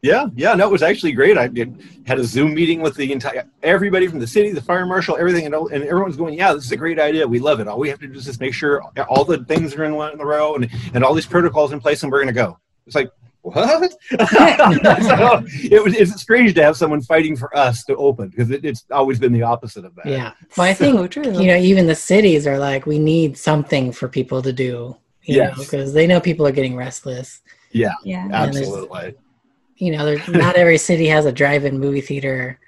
[0.03, 1.37] Yeah, yeah, no, it was actually great.
[1.39, 4.87] I did, had a Zoom meeting with the entire everybody from the city, the fire
[4.87, 7.27] marshal, everything, and, all, and everyone's going, "Yeah, this is a great idea.
[7.27, 7.67] We love it.
[7.67, 10.13] All we have to do is just make sure all the things are in one
[10.13, 12.59] in a row and and all these protocols in place, and we're going to go."
[12.87, 13.11] It's like
[13.47, 13.93] what?
[14.11, 18.65] so it was it's strange to have someone fighting for us to open because it,
[18.65, 20.07] it's always been the opposite of that.
[20.07, 20.33] Yeah.
[20.57, 21.41] Well, I think so true.
[21.41, 24.97] you know even the cities are like we need something for people to do.
[25.23, 27.41] You know, because they know people are getting restless.
[27.73, 27.95] Yeah.
[28.05, 28.29] Yeah.
[28.31, 29.15] absolutely.
[29.77, 32.59] You know, there's not every city has a drive-in movie theater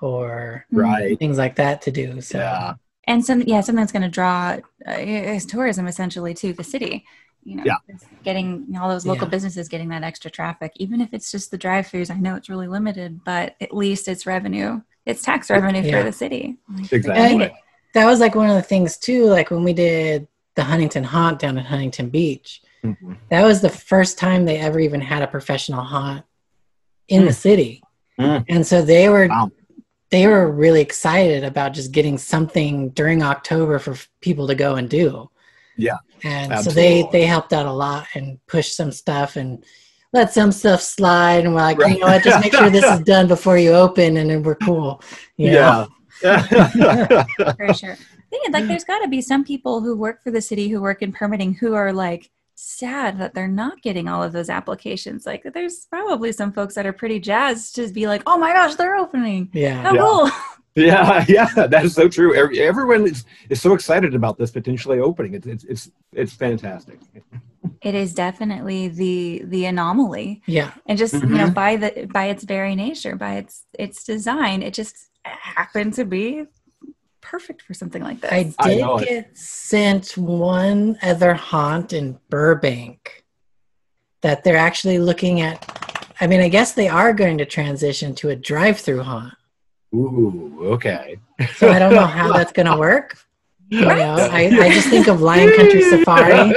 [0.00, 1.18] or Right.
[1.18, 2.20] things like that to do.
[2.20, 2.74] So Yeah.
[3.06, 4.58] and some yeah something that's going to draw
[4.88, 7.04] uh, is tourism essentially to the city
[7.42, 7.76] you know Yeah.
[7.88, 9.30] it's getting all those local Yeah.
[9.30, 12.66] businesses getting that extra traffic even if it's just the drive-throughs i know it's really
[12.68, 15.98] limited but at least it's revenue it's tax revenue Yeah.
[15.98, 16.56] for the city
[16.90, 17.44] Exactly.
[17.44, 17.52] And-
[17.92, 19.26] that was like one of the things too.
[19.26, 23.18] Like when we did the Huntington Haunt down at Huntington Beach, Mhm.
[23.28, 26.24] that was the first time they ever even had a professional haunt
[27.08, 27.82] in the city,
[28.18, 28.44] Mm.
[28.48, 29.50] and so they were Wow.
[30.10, 34.76] they were really excited about just getting something during October for f- people to go
[34.76, 35.28] and do.
[35.76, 39.64] Yeah, and so they they helped out a lot and pushed some stuff and
[40.12, 41.94] let some stuff slide, and we're like, Right.
[41.94, 44.54] you know what, just make sure this is done before you open, and then we're
[44.54, 45.02] cool.
[45.36, 45.88] You know?
[46.22, 46.42] Yeah.
[47.56, 47.96] for sure
[48.30, 50.80] thing is like there's got to be some people who work for the city who
[50.80, 55.26] work in permitting who are like sad that they're not getting all of those applications
[55.26, 58.74] like there's probably some folks that are pretty jazzed to be like oh my gosh
[58.76, 59.82] they're opening yeah.
[59.82, 60.00] how Yeah.
[60.00, 60.30] cool
[60.76, 62.34] Yeah, yeah, that is so true.
[62.34, 65.34] Every, everyone is, is so excited about this potentially opening.
[65.34, 66.98] It's it's it's, it's fantastic.
[67.80, 70.72] it is definitely the the anomaly Yeah.
[70.86, 71.54] and just you know Mhm.
[71.54, 76.42] by the by its very nature by its its design it just happened to be
[77.24, 79.08] perfect for something like this I I did know it.
[79.08, 83.24] get sent one other haunt in Burbank
[84.20, 85.58] that they're actually looking at.
[86.20, 89.34] I mean, I guess they are going to transition to a drive-through haunt.
[89.94, 91.16] Ooh, okay.
[91.56, 93.18] So I don't know how that's going to work.
[93.74, 96.54] You know, I, I just think of Lion Country Safari.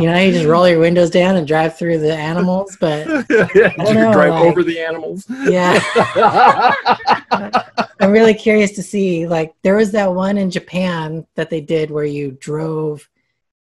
[0.00, 2.76] You know, you just roll your windows down and drive through the animals.
[2.80, 5.26] But you don't know, drive like- over the animals.
[5.28, 5.80] yeah,
[8.00, 9.26] I'm really curious to see.
[9.26, 13.08] Like, there was that one in Japan that they did where you drove,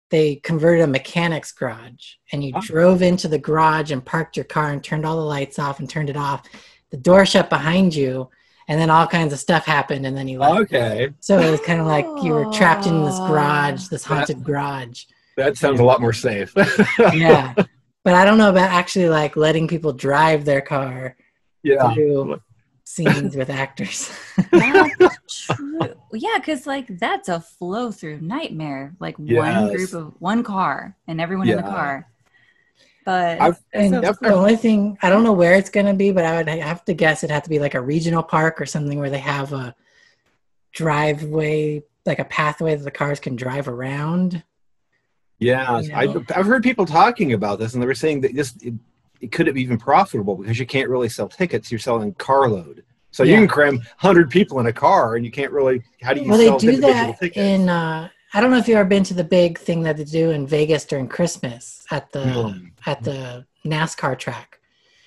[0.09, 2.61] they converted a mechanic's garage and you Oh.
[2.61, 5.89] drove into the garage and parked your car and turned all the lights off and
[5.89, 6.43] turned it off.
[6.91, 8.29] The door shut behind you,
[8.67, 10.61] and then all kinds of stuff happened, and then you left.
[10.61, 14.43] okay, So it was kind of like you were trapped in this garage, this haunted
[14.43, 15.05] garage.
[15.37, 16.53] that sounds a lot more safe.
[17.13, 17.53] Yeah.
[18.03, 21.17] But I don't know about actually like letting people drive their car
[21.61, 21.93] yeah.
[21.93, 22.39] through
[22.85, 24.09] scenes with actors.
[24.49, 25.93] True.
[26.13, 28.95] Yeah, because like that's a flow through nightmare.
[29.01, 32.07] Like one group of one car and everyone in the car.
[33.07, 36.25] But I've- And so the only thing I don't know where it's gonna be, but
[36.25, 38.99] I would have to guess it'd have to be like a regional park or something
[38.99, 39.73] where they have a
[40.73, 44.43] driveway, like a pathway that the cars can drive around.
[45.39, 45.95] Yeah, You know?
[45.95, 48.73] I've, I've heard people talking about this, and they were saying that this it,
[49.21, 51.71] it couldn't be even profitable because you can't really sell tickets.
[51.71, 55.53] You're selling carload, so you can cram hundred people in a car, and you can't
[55.53, 55.81] really.
[56.01, 57.37] How do you Well, they sell do that tickets?
[57.37, 57.69] in.
[57.69, 60.31] Uh, I don't know if you've ever been to the big thing that they do
[60.31, 62.55] in Vegas during Christmas at the No.
[62.85, 64.59] at the NASCAR track.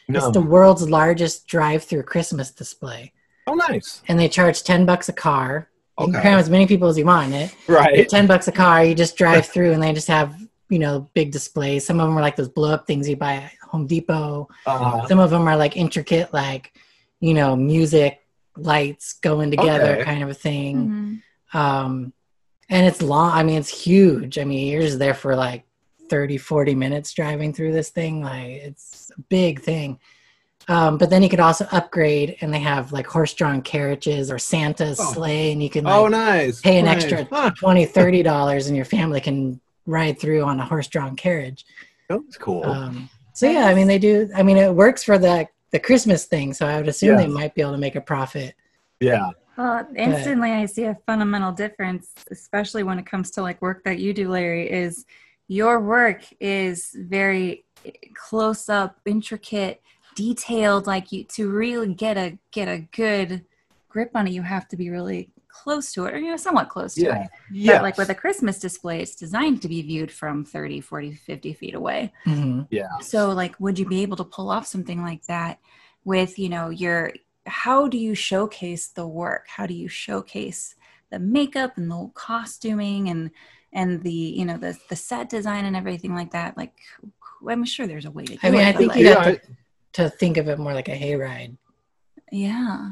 [0.08, 0.18] no.
[0.18, 3.12] It's the world's largest drive-through Christmas display.
[3.46, 4.02] oh, nice.
[4.08, 5.68] and they charge 10 bucks a car
[5.98, 6.06] Okay.
[6.06, 7.54] You can cram as many people as you want in it.
[7.68, 8.08] Right.
[8.08, 10.34] Ten bucks a car, you just drive through, and they just have
[10.70, 11.84] you know big displays.
[11.84, 14.48] Some of them are like those blow up things you buy at Home Depot.
[14.64, 16.72] Uh, Some of them are like intricate, like
[17.20, 18.20] you know, music
[18.56, 20.04] lights going together, Okay.
[20.04, 21.22] kind of a thing.
[21.54, 21.58] Mhm.
[21.60, 22.12] Um,
[22.70, 23.32] and it's long.
[23.32, 24.38] I mean, it's huge.
[24.38, 25.64] I mean, you're just there for like
[26.08, 28.22] 30, 40 minutes driving through this thing.
[28.22, 29.98] Like it's a big thing.
[30.68, 35.00] Um, but then you could also upgrade, and they have like horse-drawn carriages or Santa's
[35.00, 35.12] Oh.
[35.12, 36.60] sleigh, and you can like, oh, nice.
[36.60, 37.02] pay an nice.
[37.04, 37.50] extra Huh.
[37.58, 41.64] 20 30 dollars and your family can ride through on a horse-drawn carriage
[42.08, 42.64] That's cool.
[42.64, 46.26] um, so yeah i mean they do i mean it works for the the christmas
[46.26, 48.54] thing so i would assume they might be able to make a profit
[49.00, 49.30] yeah.
[49.60, 53.98] Well, instantly I see a fundamental difference, especially when it comes to like work that
[53.98, 55.04] you do, Larry, is
[55.48, 57.66] your work is very
[58.14, 59.82] close up, intricate,
[60.14, 60.86] detailed.
[60.86, 63.44] Like you to really get a get a good
[63.90, 66.70] grip on it, you have to be really close to it, or you know, somewhat
[66.70, 67.24] close to Yeah.
[67.24, 67.30] it.
[67.52, 67.72] Yeah.
[67.74, 71.52] But like with a Christmas display, it's designed to be viewed from 30, 40, 50
[71.52, 72.12] feet away.
[72.24, 72.66] Mhm.
[72.70, 72.96] yeah.
[73.02, 75.58] So like would you be able to pull off something like that
[76.02, 77.12] with, you know, your
[77.46, 79.46] how do you showcase the work?
[79.48, 80.74] How do you showcase
[81.10, 83.30] the makeup and the costuming and
[83.72, 86.56] and the, you know, the the set design and everything like that?
[86.56, 86.74] Like
[87.48, 88.66] I'm sure there's a way to do i mean it.
[88.66, 89.40] i think like, you Yeah, have to,
[89.94, 91.56] to think of it more like a hayride
[92.32, 92.90] yeah.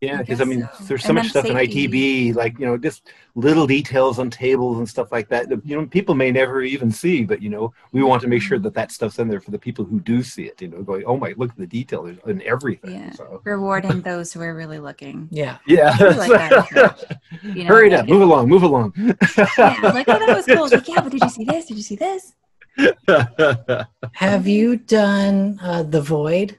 [0.00, 0.84] Yeah, because I, guess mean, so.
[0.84, 1.56] there's so And much then stuff in.
[1.56, 5.50] ITB, like you know, just little details on tables and stuff like that.
[5.50, 8.40] That you know, people may never even see, but you know, we want to make
[8.40, 10.60] sure that that stuff's in there for the people who do see it.
[10.62, 12.92] You know, going, oh my, look at the detail in everything.
[12.92, 13.12] Yeah.
[13.12, 15.28] So Rewarding those who are really looking.
[15.30, 18.94] yeah yeah, like that You know, hurry like up, move along, move along.
[18.96, 20.68] Yeah, like, oh, that was cool.
[20.68, 21.66] Like, yeah, but did you see this?
[21.66, 22.34] Did you see this?
[24.12, 26.56] have you done uh, the void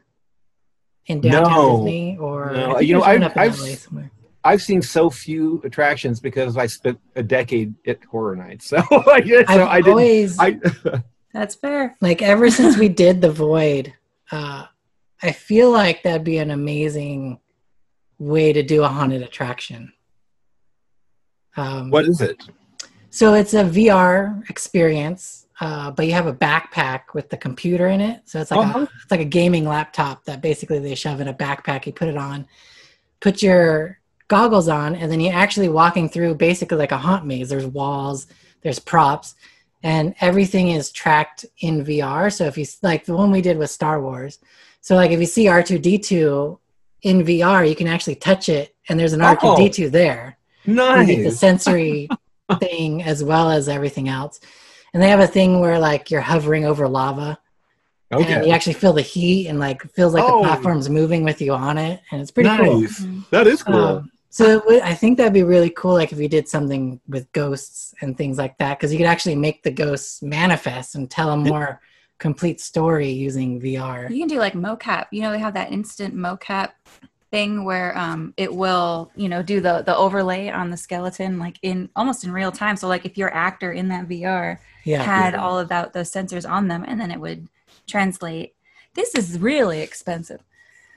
[1.08, 1.78] in downtown No.
[1.78, 4.10] Disney or No, you know, I've- I've-.
[4.43, 8.78] I've seen so few attractions because I spent a decade at horror nights, so
[9.12, 9.89] I guess so I've I didn't.
[9.91, 10.60] always I
[11.34, 11.95] That's fair.
[12.02, 13.93] like ever since we did the void
[14.32, 14.66] uh
[15.22, 17.39] i feel like that'd be an amazing
[18.18, 19.93] way to do a haunted attraction
[21.58, 22.41] um what is it?
[23.12, 28.01] so it's a vr experience uh, but you have a backpack with the computer in
[28.01, 28.80] it so it's like Uh-huh.
[28.80, 32.07] a, it's like a gaming laptop that basically they shove in a backpack you put
[32.07, 32.45] it on
[33.20, 37.49] put your goggles on and then you're actually walking through basically like a haunt maze
[37.49, 38.28] there's walls
[38.64, 39.36] there's props
[39.84, 42.32] and everything is tracked in VR.
[42.32, 44.38] So if you like the one we did with Star Wars,
[44.80, 46.59] so like if you see R2D2
[47.01, 49.34] in VR, you can actually touch it, and there's an Oh.
[49.36, 50.38] R2D2 there.
[50.99, 52.09] You get the sensory
[52.59, 54.39] thing as well as everything else.
[54.93, 57.39] And they have a thing where like you're hovering over lava,
[58.09, 60.41] and you actually feel the heat, and like feels like Oh.
[60.41, 62.81] the platform's moving with you on it, and it's pretty cool.
[63.31, 63.75] That is cool.
[63.75, 66.99] Um, so it would, I think that'd be really cool, like if you did something
[67.07, 71.09] with ghosts and things like that, because you could actually make the ghosts manifest and
[71.11, 71.81] tell a more
[72.17, 74.09] complete story using VR.
[74.09, 75.07] You can do like mocap.
[75.11, 76.69] You know, they have that instant mocap
[77.32, 81.57] thing where um, it will, you know, do the the overlay on the skeleton like
[81.61, 82.75] in almost in real time.
[82.75, 85.41] So like if your actor in that VR Yeah, had Yeah.
[85.41, 87.47] all of that those sensors on them, and then it would
[87.88, 88.53] translate.
[88.93, 90.41] This is really expensive.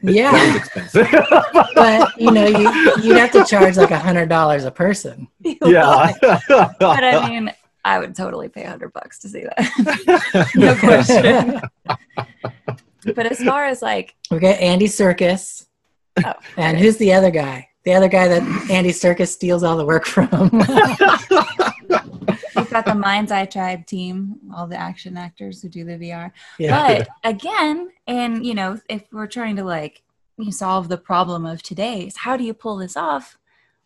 [0.02, 1.08] It yeah, sounds expensive.
[1.76, 2.68] but you know, you
[3.02, 5.28] you'd have to charge like a hundred dollars a person.
[5.40, 6.12] yeah.
[6.20, 7.52] but I mean,
[7.84, 10.50] I would totally pay a hundred bucks to see that.
[10.56, 11.60] no question.
[13.14, 15.66] but as far as like, We got Andy Serkis,
[16.24, 17.68] oh, and who's the other guy?
[17.84, 20.28] The other guy that Andy Serkis steals all the work from.
[22.56, 26.30] we've got the Mind's Eye Tribe team, all the action actors who do the VR.
[26.58, 30.02] yeah, But again, and you know, if we're trying to like
[30.50, 33.38] solve the problem of today, is how do you pull this off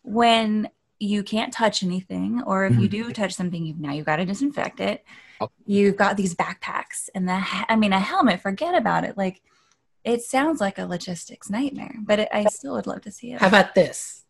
[0.03, 0.69] when
[0.99, 2.91] you can't touch anything, or if you Mhm.
[2.91, 5.05] do touch something, you've now you've got to disinfect it.
[5.41, 5.49] Oh.
[5.65, 8.41] You've got these backpacks and the I mean a helmet.
[8.41, 9.17] Forget about it.
[9.17, 9.41] Like
[10.03, 13.41] it sounds like a logistics nightmare, but it, I still would love to see it.
[13.41, 14.23] How about this?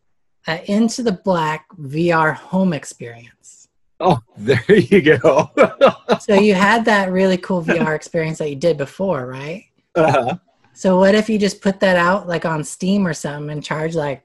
[0.47, 3.67] Uh, Into the Black VR home experience.
[3.99, 5.49] oh, there you go.
[6.21, 9.65] So you had that really cool VR experience that you did before, right?
[9.95, 10.37] uh-huh.
[10.73, 13.95] So what if you just put that out like on Steam or something and charge
[13.95, 14.23] like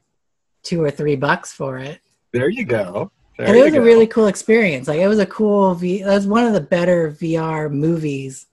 [0.63, 2.01] two or three bucks for it?
[2.33, 3.11] There you go.
[3.37, 4.87] There and it you was a really cool experience.
[4.89, 6.03] Like it was a cool V.
[6.03, 8.47] That was one of the better VR movies,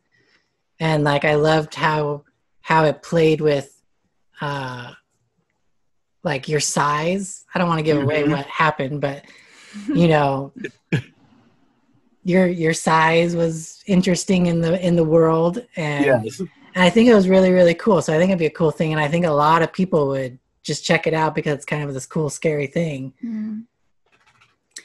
[0.79, 2.23] and like I loved how
[2.62, 3.82] how it played with,
[4.41, 4.91] uh,
[6.24, 7.45] like your size.
[7.53, 8.32] I don't want to give away Mhm.
[8.32, 9.26] what happened, but
[9.88, 10.53] you know,
[12.24, 16.39] your your size was interesting in the in the world, and Yes.
[16.39, 16.49] and
[16.84, 18.01] I think it was really, really cool.
[18.01, 18.91] So I think it'd be a cool thing.
[18.93, 21.84] And I think a lot of people would just check it out because it's kind
[21.84, 23.14] of this cool, scary thing.
[23.24, 23.66] Mm.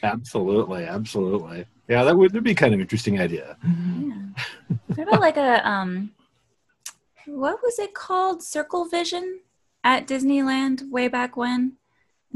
[0.02, 1.66] Absolutely, absolutely.
[1.88, 3.56] Yeah, that would that'd be kind of interesting idea.
[3.62, 4.14] Yeah.
[4.96, 6.10] What about like a um
[7.26, 8.42] what was it called?
[8.42, 9.40] Circle Vision
[9.84, 11.76] at Disneyland way back when?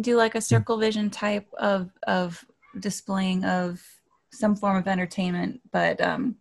[0.00, 2.44] Do like a circle vision type of of
[2.78, 3.82] displaying of
[4.32, 6.36] some form of entertainment, but um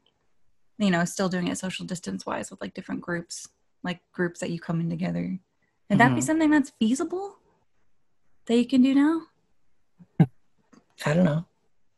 [0.78, 3.50] you know, still doing it social distance wise with like different groups,
[3.84, 5.38] like groups that you come in together.
[5.90, 6.26] Would that be Mhm.
[6.26, 7.38] something that's feasible
[8.46, 9.24] that you can do now?
[11.06, 11.46] I don't know.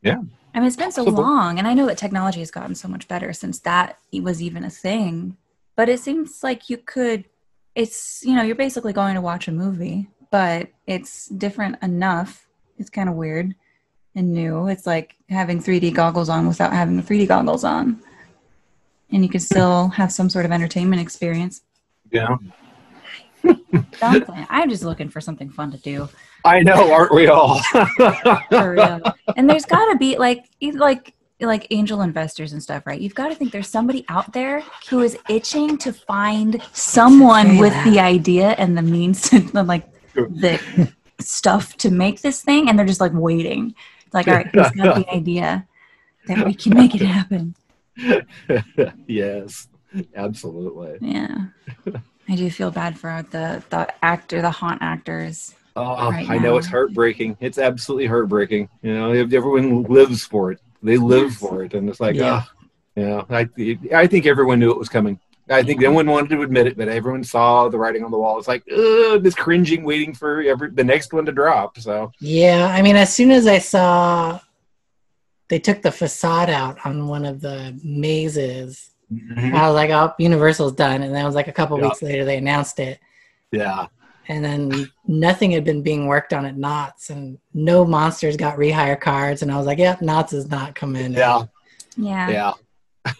[0.01, 0.21] Yeah.
[0.55, 3.07] I mean, it's been so long, and I know that technology has gotten so much
[3.07, 5.37] better since that was even a thing.
[5.81, 7.25] But it seems like you could,
[7.73, 12.47] it's, you know, you're basically going to watch a movie, but it's different enough.
[12.77, 13.55] It's kind of weird
[14.13, 14.67] and new.
[14.67, 17.99] It's like having 3D goggles on without having the 3D goggles on.
[19.11, 21.63] And you can still have some sort of entertainment experience.
[22.11, 22.37] Yeah,
[24.03, 26.09] I'm just looking for something fun to do.
[26.45, 27.59] I know, aren't we all?
[29.35, 31.15] and there's got to be like like
[31.47, 32.99] like angel investors and stuff, right?
[32.99, 37.73] You've got to think there's somebody out there who is itching to find someone with
[37.73, 37.89] that.
[37.89, 42.85] the idea and the means to like the stuff to make this thing, and they're
[42.85, 43.73] just like waiting.
[44.05, 45.67] It's like, all right, who's got the idea
[46.27, 47.55] that we can make it happen?
[49.07, 49.67] yes,
[50.15, 50.97] absolutely.
[51.01, 51.45] Yeah.
[52.29, 55.55] I do feel bad for the the actor, the haunt actors.
[55.75, 56.57] Oh, oh Right I know now.
[56.57, 57.37] it's heartbreaking.
[57.39, 58.69] It's absolutely heartbreaking.
[58.81, 60.59] You know, everyone lives for it.
[60.83, 62.43] They live for it, and it's like, Yeah.
[62.95, 63.37] yeah, yeah.
[63.37, 65.19] I, I think everyone knew it was coming.
[65.49, 68.17] I think no one wanted to admit it, but everyone saw the writing on the
[68.17, 68.39] wall.
[68.39, 71.77] It's like, this cringing, waiting for every the next one to drop.
[71.77, 74.39] So, Yeah, I mean, as soon as I saw
[75.49, 79.53] they took the facade out on one of the mazes, mm-hmm.
[79.53, 81.87] I was like, "Oh, Universal's done." And then it was like a couple Yeah.
[81.87, 82.99] weeks later they announced it,
[83.51, 83.87] yeah,
[84.27, 88.99] and then nothing had been being worked on at Knott's, and no monsters got rehire
[88.99, 89.41] cards.
[89.41, 91.43] And I was like, "Yep, Knott's is not coming." yeah,
[91.97, 92.29] Yeah.
[92.29, 92.53] yeah.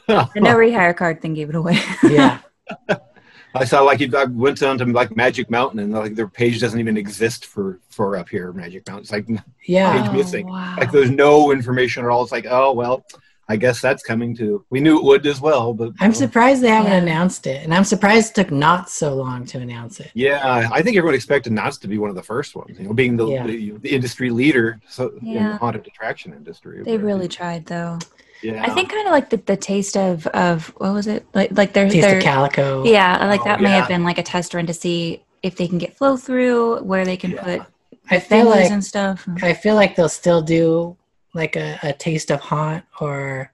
[0.34, 1.80] The no rehire card thing gave it away.
[2.04, 2.40] yeah,
[3.56, 6.60] I saw like you I went down to like Magic Mountain, and like their page
[6.62, 9.04] doesn't even exist for for up here, Magic Mountain.
[9.04, 9.28] It's like
[9.66, 10.04] yeah.
[10.04, 10.50] Page missing.
[10.50, 10.76] Oh, wow.
[10.78, 12.24] like there's no information at all.
[12.24, 13.04] It's like, oh well,
[13.50, 14.64] I guess that's coming too.
[14.70, 16.98] We knew it would as well, but I'm uh, surprised they haven't Yeah.
[17.00, 20.12] announced it, and I'm surprised it took Knott's so long to announce it.
[20.14, 22.78] Yeah, I think everyone expected Knott's to be one of the first ones.
[22.80, 23.46] You know, being the, Yeah.
[23.48, 25.52] the, the industry leader so, in Yeah.
[25.54, 26.82] the haunted attraction industry.
[26.84, 28.00] They But, really tried though.
[28.42, 28.64] yeah.
[28.64, 31.74] I think kind of like the, the taste of of what was it like like
[31.74, 32.84] their Taste their of Calico.
[32.86, 35.68] yeah like Oh, that may have been like a test run to see if they
[35.68, 37.44] can get flow through where they can Yeah.
[37.44, 37.62] put
[38.10, 39.28] I feel like and stuff.
[39.42, 40.98] I feel like they'll still do
[41.34, 43.52] like a, a taste of haunt or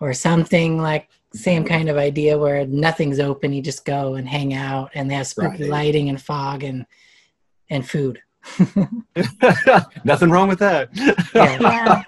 [0.00, 1.74] or something like same mm-hmm.
[1.74, 5.26] kind of idea where nothing's open, you just go and hang out and they have
[5.26, 5.70] spooky Right.
[5.70, 6.86] lighting and fog and
[7.68, 8.20] and food.
[10.04, 10.88] Nothing wrong with that.
[11.34, 11.58] Yeah.
[11.60, 12.02] yeah.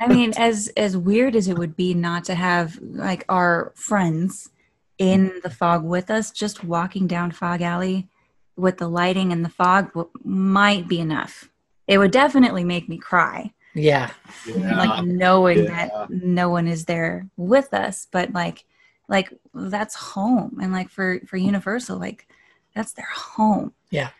[0.00, 4.50] I mean, as as weird as it would be not to have like our friends
[4.98, 5.38] in mm-hmm.
[5.42, 8.08] the fog with us, just walking down Fog Alley
[8.56, 11.50] with the lighting and the fog w- might be enough.
[11.86, 13.52] It would definitely make me cry.
[13.78, 14.10] Yeah.
[14.46, 14.76] Yeah.
[14.76, 15.88] like knowing Yeah.
[15.88, 18.64] that no one is there with us but like
[19.08, 22.26] like that's home and like for for universal like
[22.74, 24.10] that's their home Yeah.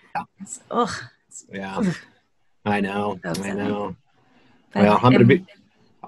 [0.40, 0.90] it's, ugh,
[1.28, 1.92] it's- yeah.
[2.64, 3.18] I know.
[3.24, 3.96] So I know.
[4.72, 5.44] but Well, I'm gonna be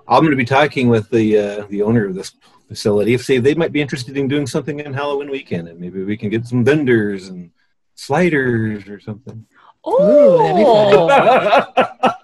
[0.09, 2.33] I'm going to be talking with the uh, the owner of this
[2.69, 6.03] facility see if they might be interested in doing something in Halloween weekend, and maybe
[6.03, 7.51] we can get some vendors and
[7.95, 9.47] sliders or something.
[9.89, 12.11] Ooh, that'd be oh,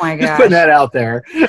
[0.00, 1.22] oh my Just putting that out there.
[1.34, 1.48] you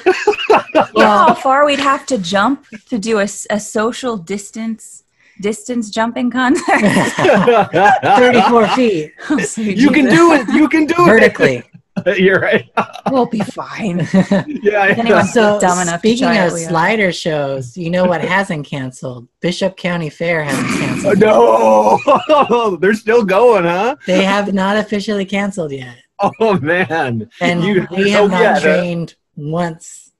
[0.95, 5.03] know how far we'd have to jump to do a, a social distance
[5.41, 10.47] distance jumping contest 34 feet oh, you can do it.
[10.49, 11.63] You can do vertically.
[12.05, 12.19] it.
[12.19, 12.69] You're right.
[13.11, 13.99] we'll be fine
[14.47, 14.87] Yeah.
[14.87, 16.69] If anyone's so dumb enough speaking of it, we are.
[16.69, 19.27] slider shows, you know what hasn't canceled?
[19.41, 21.19] Bishop County Fair hasn't canceled.
[21.19, 23.95] no, they're still going, huh?
[24.07, 25.97] They have not officially canceled yet.
[26.39, 27.30] Oh man.
[27.41, 30.11] And You- we have oh, not yeah, the- trained once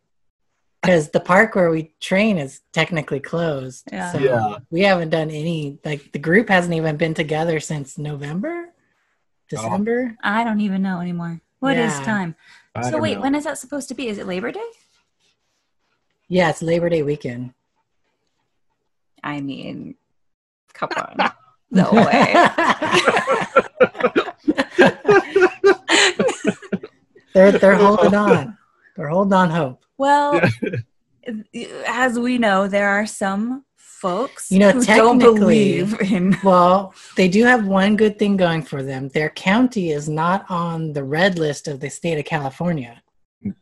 [0.82, 3.88] because the park where we train is technically closed.
[3.92, 4.12] Yeah.
[4.12, 4.58] So Yeah.
[4.70, 8.72] we haven't done any, like, the group hasn't even been together since November, oh.
[9.50, 10.16] December.
[10.24, 12.06] i don't even know anymore What is Yeah.
[12.06, 12.36] time
[12.76, 13.22] I so wait know.
[13.22, 14.66] when is that supposed to be is it labor day
[16.28, 17.54] Yeah, it's Labor Day weekend.
[19.24, 19.96] I mean,
[20.74, 21.32] come on.
[21.72, 22.34] No way.
[27.34, 28.58] they're they're holding on.
[28.96, 29.84] They're holding on hope.
[29.98, 30.42] Well,
[31.88, 36.38] as we know, there are some folks You know, who don't technically- believe in.
[36.44, 39.08] Well, they do have one good thing going for them.
[39.10, 43.02] Their county is not on the red list of the state of California.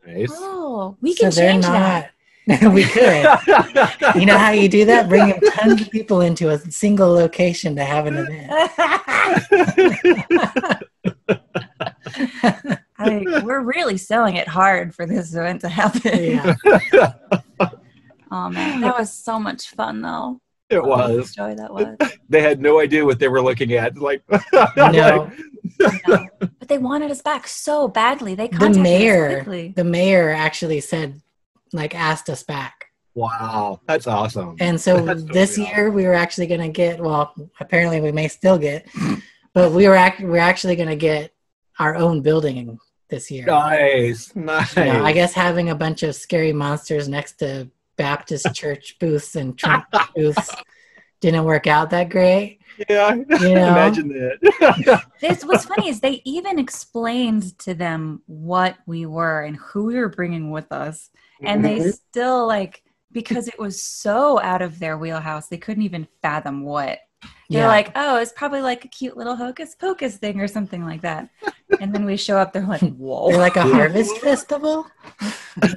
[0.06, 0.30] Nice.
[0.32, 2.10] Oh, we so can they're change that.
[2.74, 4.20] we could.
[4.20, 5.08] You know how you do that?
[5.08, 8.50] Bring tons of people into a single location to have an event.
[12.98, 16.22] I, we're really selling it hard for this event to happen.
[16.92, 17.14] yeah.
[18.34, 20.40] Oh man, that was so much fun though.
[20.70, 21.34] it What a was.
[21.34, 21.96] joy that was.
[22.30, 23.98] They had no idea what they were looking at.
[23.98, 24.22] Like,
[24.54, 25.30] No, I know.
[25.78, 28.34] But they wanted us back so badly.
[28.34, 29.72] They the contacted us mayor, quickly.
[29.76, 31.20] the mayor actually said,
[31.74, 32.86] like, asked us back.
[33.14, 34.56] wow, that's awesome.
[34.60, 38.12] And so That's this totally year we were actually going to get, well, apparently we
[38.12, 38.88] may still get,
[39.54, 41.32] but we were act- we're actually going to get
[41.78, 42.78] our own building
[43.08, 43.44] this year.
[43.46, 44.76] nice, nice.
[44.76, 49.36] You know, I guess having a bunch of scary monsters next to Baptist church booths
[49.36, 49.84] and Trump
[50.16, 50.50] booths
[51.20, 52.60] didn't work out that great.
[52.88, 53.24] yeah, You
[53.54, 55.02] know, imagine that.
[55.20, 59.96] This what's funny is they even explained to them what we were and who we
[59.96, 61.10] were bringing with us,
[61.44, 61.92] and they Mhm.
[61.92, 62.82] still like
[63.12, 66.98] because it was so out of their wheelhouse, they couldn't even fathom what.
[67.48, 67.68] They're yeah.
[67.68, 71.28] like, oh, it's probably like a cute little hocus pocus thing or something like that.
[71.80, 73.28] And then we show up, they're like, whoa.
[73.28, 74.86] They're like a harvest festival.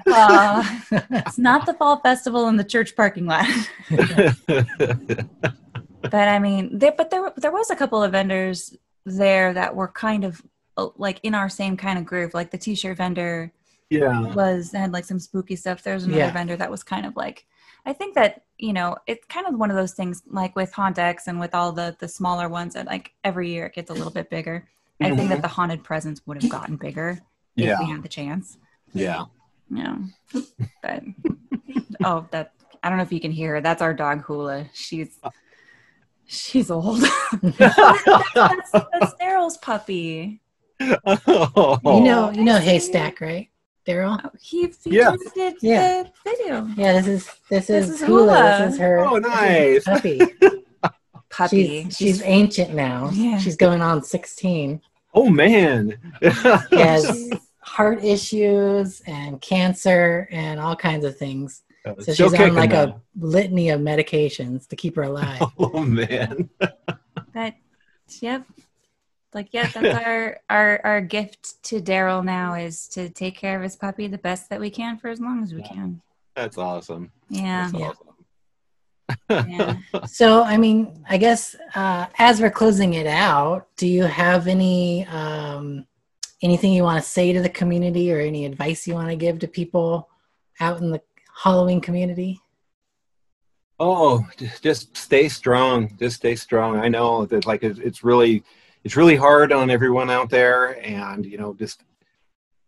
[0.07, 0.63] Uh,
[1.11, 3.45] it's not the fall festival in the church parking lot.
[6.01, 8.75] but I mean, there, but there, there was a couple of vendors
[9.05, 10.41] there that were kind of
[10.77, 12.33] uh, like in our same kind of groove.
[12.33, 13.51] Like the t-shirt vendor
[13.89, 15.83] yeah, was had like some spooky stuff.
[15.83, 16.31] There's another Yeah.
[16.31, 17.45] vendor that was kind of like,
[17.85, 21.27] I think that you know, it's kind of one of those things like with Hauntex
[21.27, 24.11] and with all the the smaller ones that like every year it gets a little
[24.11, 24.67] bit bigger.
[25.01, 25.41] I think that mm-hmm.
[25.41, 27.19] the haunted presence would have gotten bigger
[27.57, 28.57] if we had the chance.
[28.93, 29.25] yeah.
[29.69, 29.97] Yeah.
[30.81, 31.03] But
[32.03, 33.61] oh, that I don't know if you can hear her.
[33.61, 34.67] That's our dog Hula.
[34.73, 35.19] She's
[36.27, 37.01] she's old.
[37.41, 40.41] that's, that's Daryl's puppy.
[40.79, 41.79] Oh.
[41.83, 43.49] You know, you know Haystack, right,
[43.85, 44.19] Daryl?
[44.23, 45.15] Oh, he, he Yeah.
[45.21, 46.03] just did Yeah.
[46.03, 46.65] the video.
[46.75, 48.21] Yeah, this is this is, is Hula.
[48.33, 48.55] Hula.
[48.61, 49.83] Oh, this is her Oh, nice.
[49.83, 50.19] puppy.
[51.29, 51.83] Puppy.
[51.85, 53.09] She's, she's ancient now.
[53.13, 53.37] Yeah.
[53.39, 54.81] She's going on 16.
[55.13, 55.97] Oh man.
[56.21, 56.29] She
[56.77, 57.29] has
[57.59, 61.63] heart issues and cancer and all kinds of things.
[61.85, 62.83] Uh, so she's on like though.
[62.83, 65.41] a litany of medications to keep her alive.
[65.59, 66.49] Oh man.
[67.33, 67.55] that
[68.21, 68.45] yep.
[69.35, 73.61] Like yeah, that's our our our gift to Daryl now is to take care of
[73.63, 75.67] his puppy the best that we can for as long as we Yeah.
[75.67, 76.01] can.
[76.35, 77.11] That's awesome.
[77.29, 77.69] Yeah.
[77.69, 77.89] That's Yeah.
[77.89, 78.15] awesome.
[79.49, 79.75] Yeah.
[80.07, 85.05] So, I mean, I guess uh, as we're closing it out, do you have any
[85.07, 85.85] um,
[86.41, 89.39] anything you want to say to the community or any advice you want to give
[89.39, 90.09] to people
[90.61, 91.01] out in the
[91.43, 92.39] Halloween community?
[93.79, 95.95] Oh, j- just stay strong.
[95.99, 96.77] Just stay strong.
[96.77, 98.43] I know that like it's it's really
[98.85, 101.83] it's really hard on everyone out there, and you know just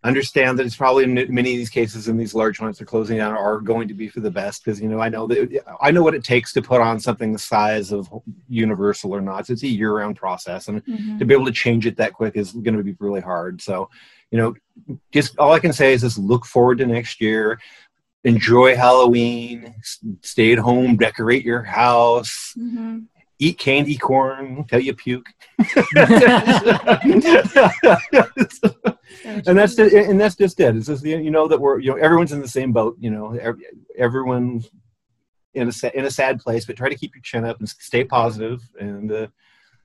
[0.03, 3.17] understand that it's probably in many of these cases in these large ones they're closing
[3.17, 5.91] down are going to be for the best because you know I know that I
[5.91, 8.09] know what it takes to put on something the size of
[8.49, 9.49] Universal or not.
[9.49, 11.19] It's a year-round process, and Mhm.
[11.19, 13.61] to be able to change it that quick is going to be really hard.
[13.61, 13.89] So,
[14.31, 14.55] you know,
[15.11, 17.59] just all I can say is just look forward to next year.
[18.23, 19.75] Enjoy Halloween.
[20.21, 20.95] Stay at home.
[20.97, 22.53] Decorate your house.
[22.57, 23.05] Mhm.
[23.39, 25.27] Eat candy corn till you puke.
[25.59, 25.67] and
[29.57, 30.75] that's just, and that's just it.
[30.75, 32.97] It's just you know that we're you know everyone's in the same boat.
[32.99, 33.59] You know, ev-
[33.97, 34.69] everyone's
[35.53, 38.03] in a in a sad place, but try to keep your chin up and stay
[38.03, 39.27] positive, and uh,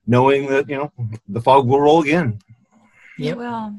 [0.07, 0.93] knowing that you know
[1.29, 2.39] the fog will roll again.
[3.19, 3.37] Yep.
[3.37, 3.77] Well,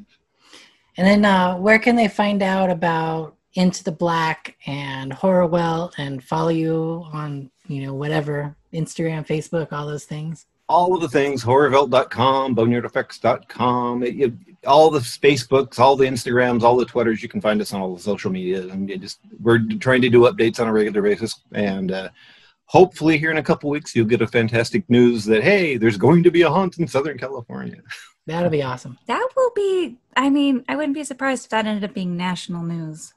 [0.98, 6.24] And then, uh, where can they find out about Into the Black and Horrorwelt and
[6.24, 10.46] follow you on, you know, whatever Instagram, Facebook, all those things?
[10.70, 14.34] all of the things horrorwelt.com boneyardeffects.com it- it-
[14.66, 17.94] all the facebooks all the instagrams all the twitters you can find us on all
[17.94, 21.42] the social media and you just we're trying to do updates on a regular basis
[21.52, 22.08] and uh,
[22.64, 26.24] hopefully here in a couple weeks you'll get a fantastic news that hey there's going
[26.24, 27.82] to be a haunt in southern california
[28.26, 28.98] That'll be awesome.
[29.08, 29.98] that will be.
[30.16, 33.14] I mean, I wouldn't be surprised if that ended up being national news.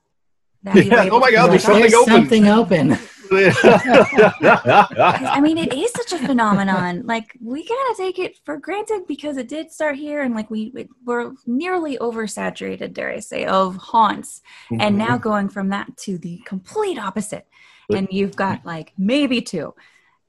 [0.67, 2.13] That'd be Yeah, oh my God, Like, there's something there's open.
[2.15, 2.99] something open.
[3.27, 7.03] 'Cause, I mean, it is such a phenomenon.
[7.05, 10.73] Like we gotta take it for granted because it did start here, and like we
[10.77, 14.99] it, we're nearly oversaturated, dare I say, of haunts, and mm-hmm.
[14.99, 17.47] now going from that to the complete opposite,
[17.93, 19.75] and you've got like maybe two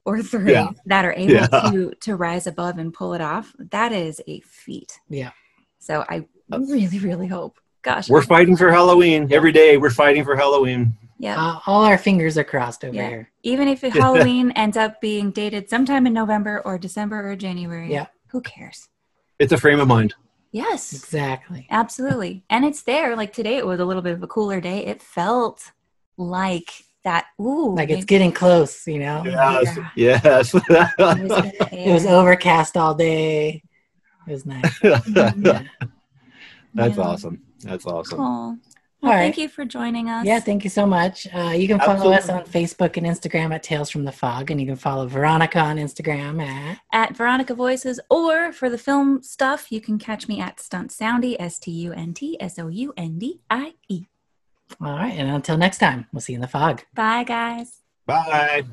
[0.04, 0.70] or three Yeah.
[0.86, 1.46] that are able Yeah.
[1.70, 3.54] to to rise above and pull it off.
[3.58, 4.98] That is a feat.
[5.08, 5.30] Yeah.
[5.78, 7.60] So I really, really hope.
[7.82, 11.36] Gosh, we're fighting for halloween every day we're fighting for halloween Yeah.
[11.40, 13.08] Uh, all our fingers are crossed over Yeah.
[13.08, 13.30] here.
[13.42, 17.90] Even if Halloween ends up being dated sometime in November or December or January.
[17.90, 18.06] Yeah.
[18.28, 18.88] Who cares?
[19.40, 20.14] It's a frame of mind.
[20.52, 20.92] Yes.
[20.92, 21.66] Exactly.
[21.70, 22.44] Absolutely.
[22.50, 23.16] And it's there.
[23.16, 24.86] Like today it was a little bit of a cooler day.
[24.86, 25.72] It felt
[26.16, 26.70] like
[27.02, 27.74] that ooh.
[27.74, 29.22] Like it's maybe- getting close, you know?
[29.24, 29.76] Yes.
[29.96, 30.20] Yeah.
[30.24, 30.54] Yes.
[30.54, 33.62] it was It was overcast all day.
[34.28, 34.78] It was nice.
[34.84, 35.00] Yeah.
[36.74, 37.02] That's Yeah.
[37.02, 37.42] awesome.
[37.62, 38.18] That's awesome.
[38.18, 38.58] Cool.
[39.00, 40.26] Well, All thank you for joining us.
[40.26, 41.28] Yeah, thank you so much.
[41.32, 44.60] Uh, you can follow us on Facebook and Instagram at Tales from the Fog, and
[44.60, 46.80] you can follow Veronica on Instagram at.
[46.92, 51.36] at Veronica Voices, or for the film stuff, you can catch me at Stunt Soundie,
[51.38, 54.06] S T U N T S O U N D I E.
[54.80, 56.82] All right, and until next time, we'll see you in the fog.
[56.94, 57.82] Bye, guys.
[58.04, 58.64] Bye.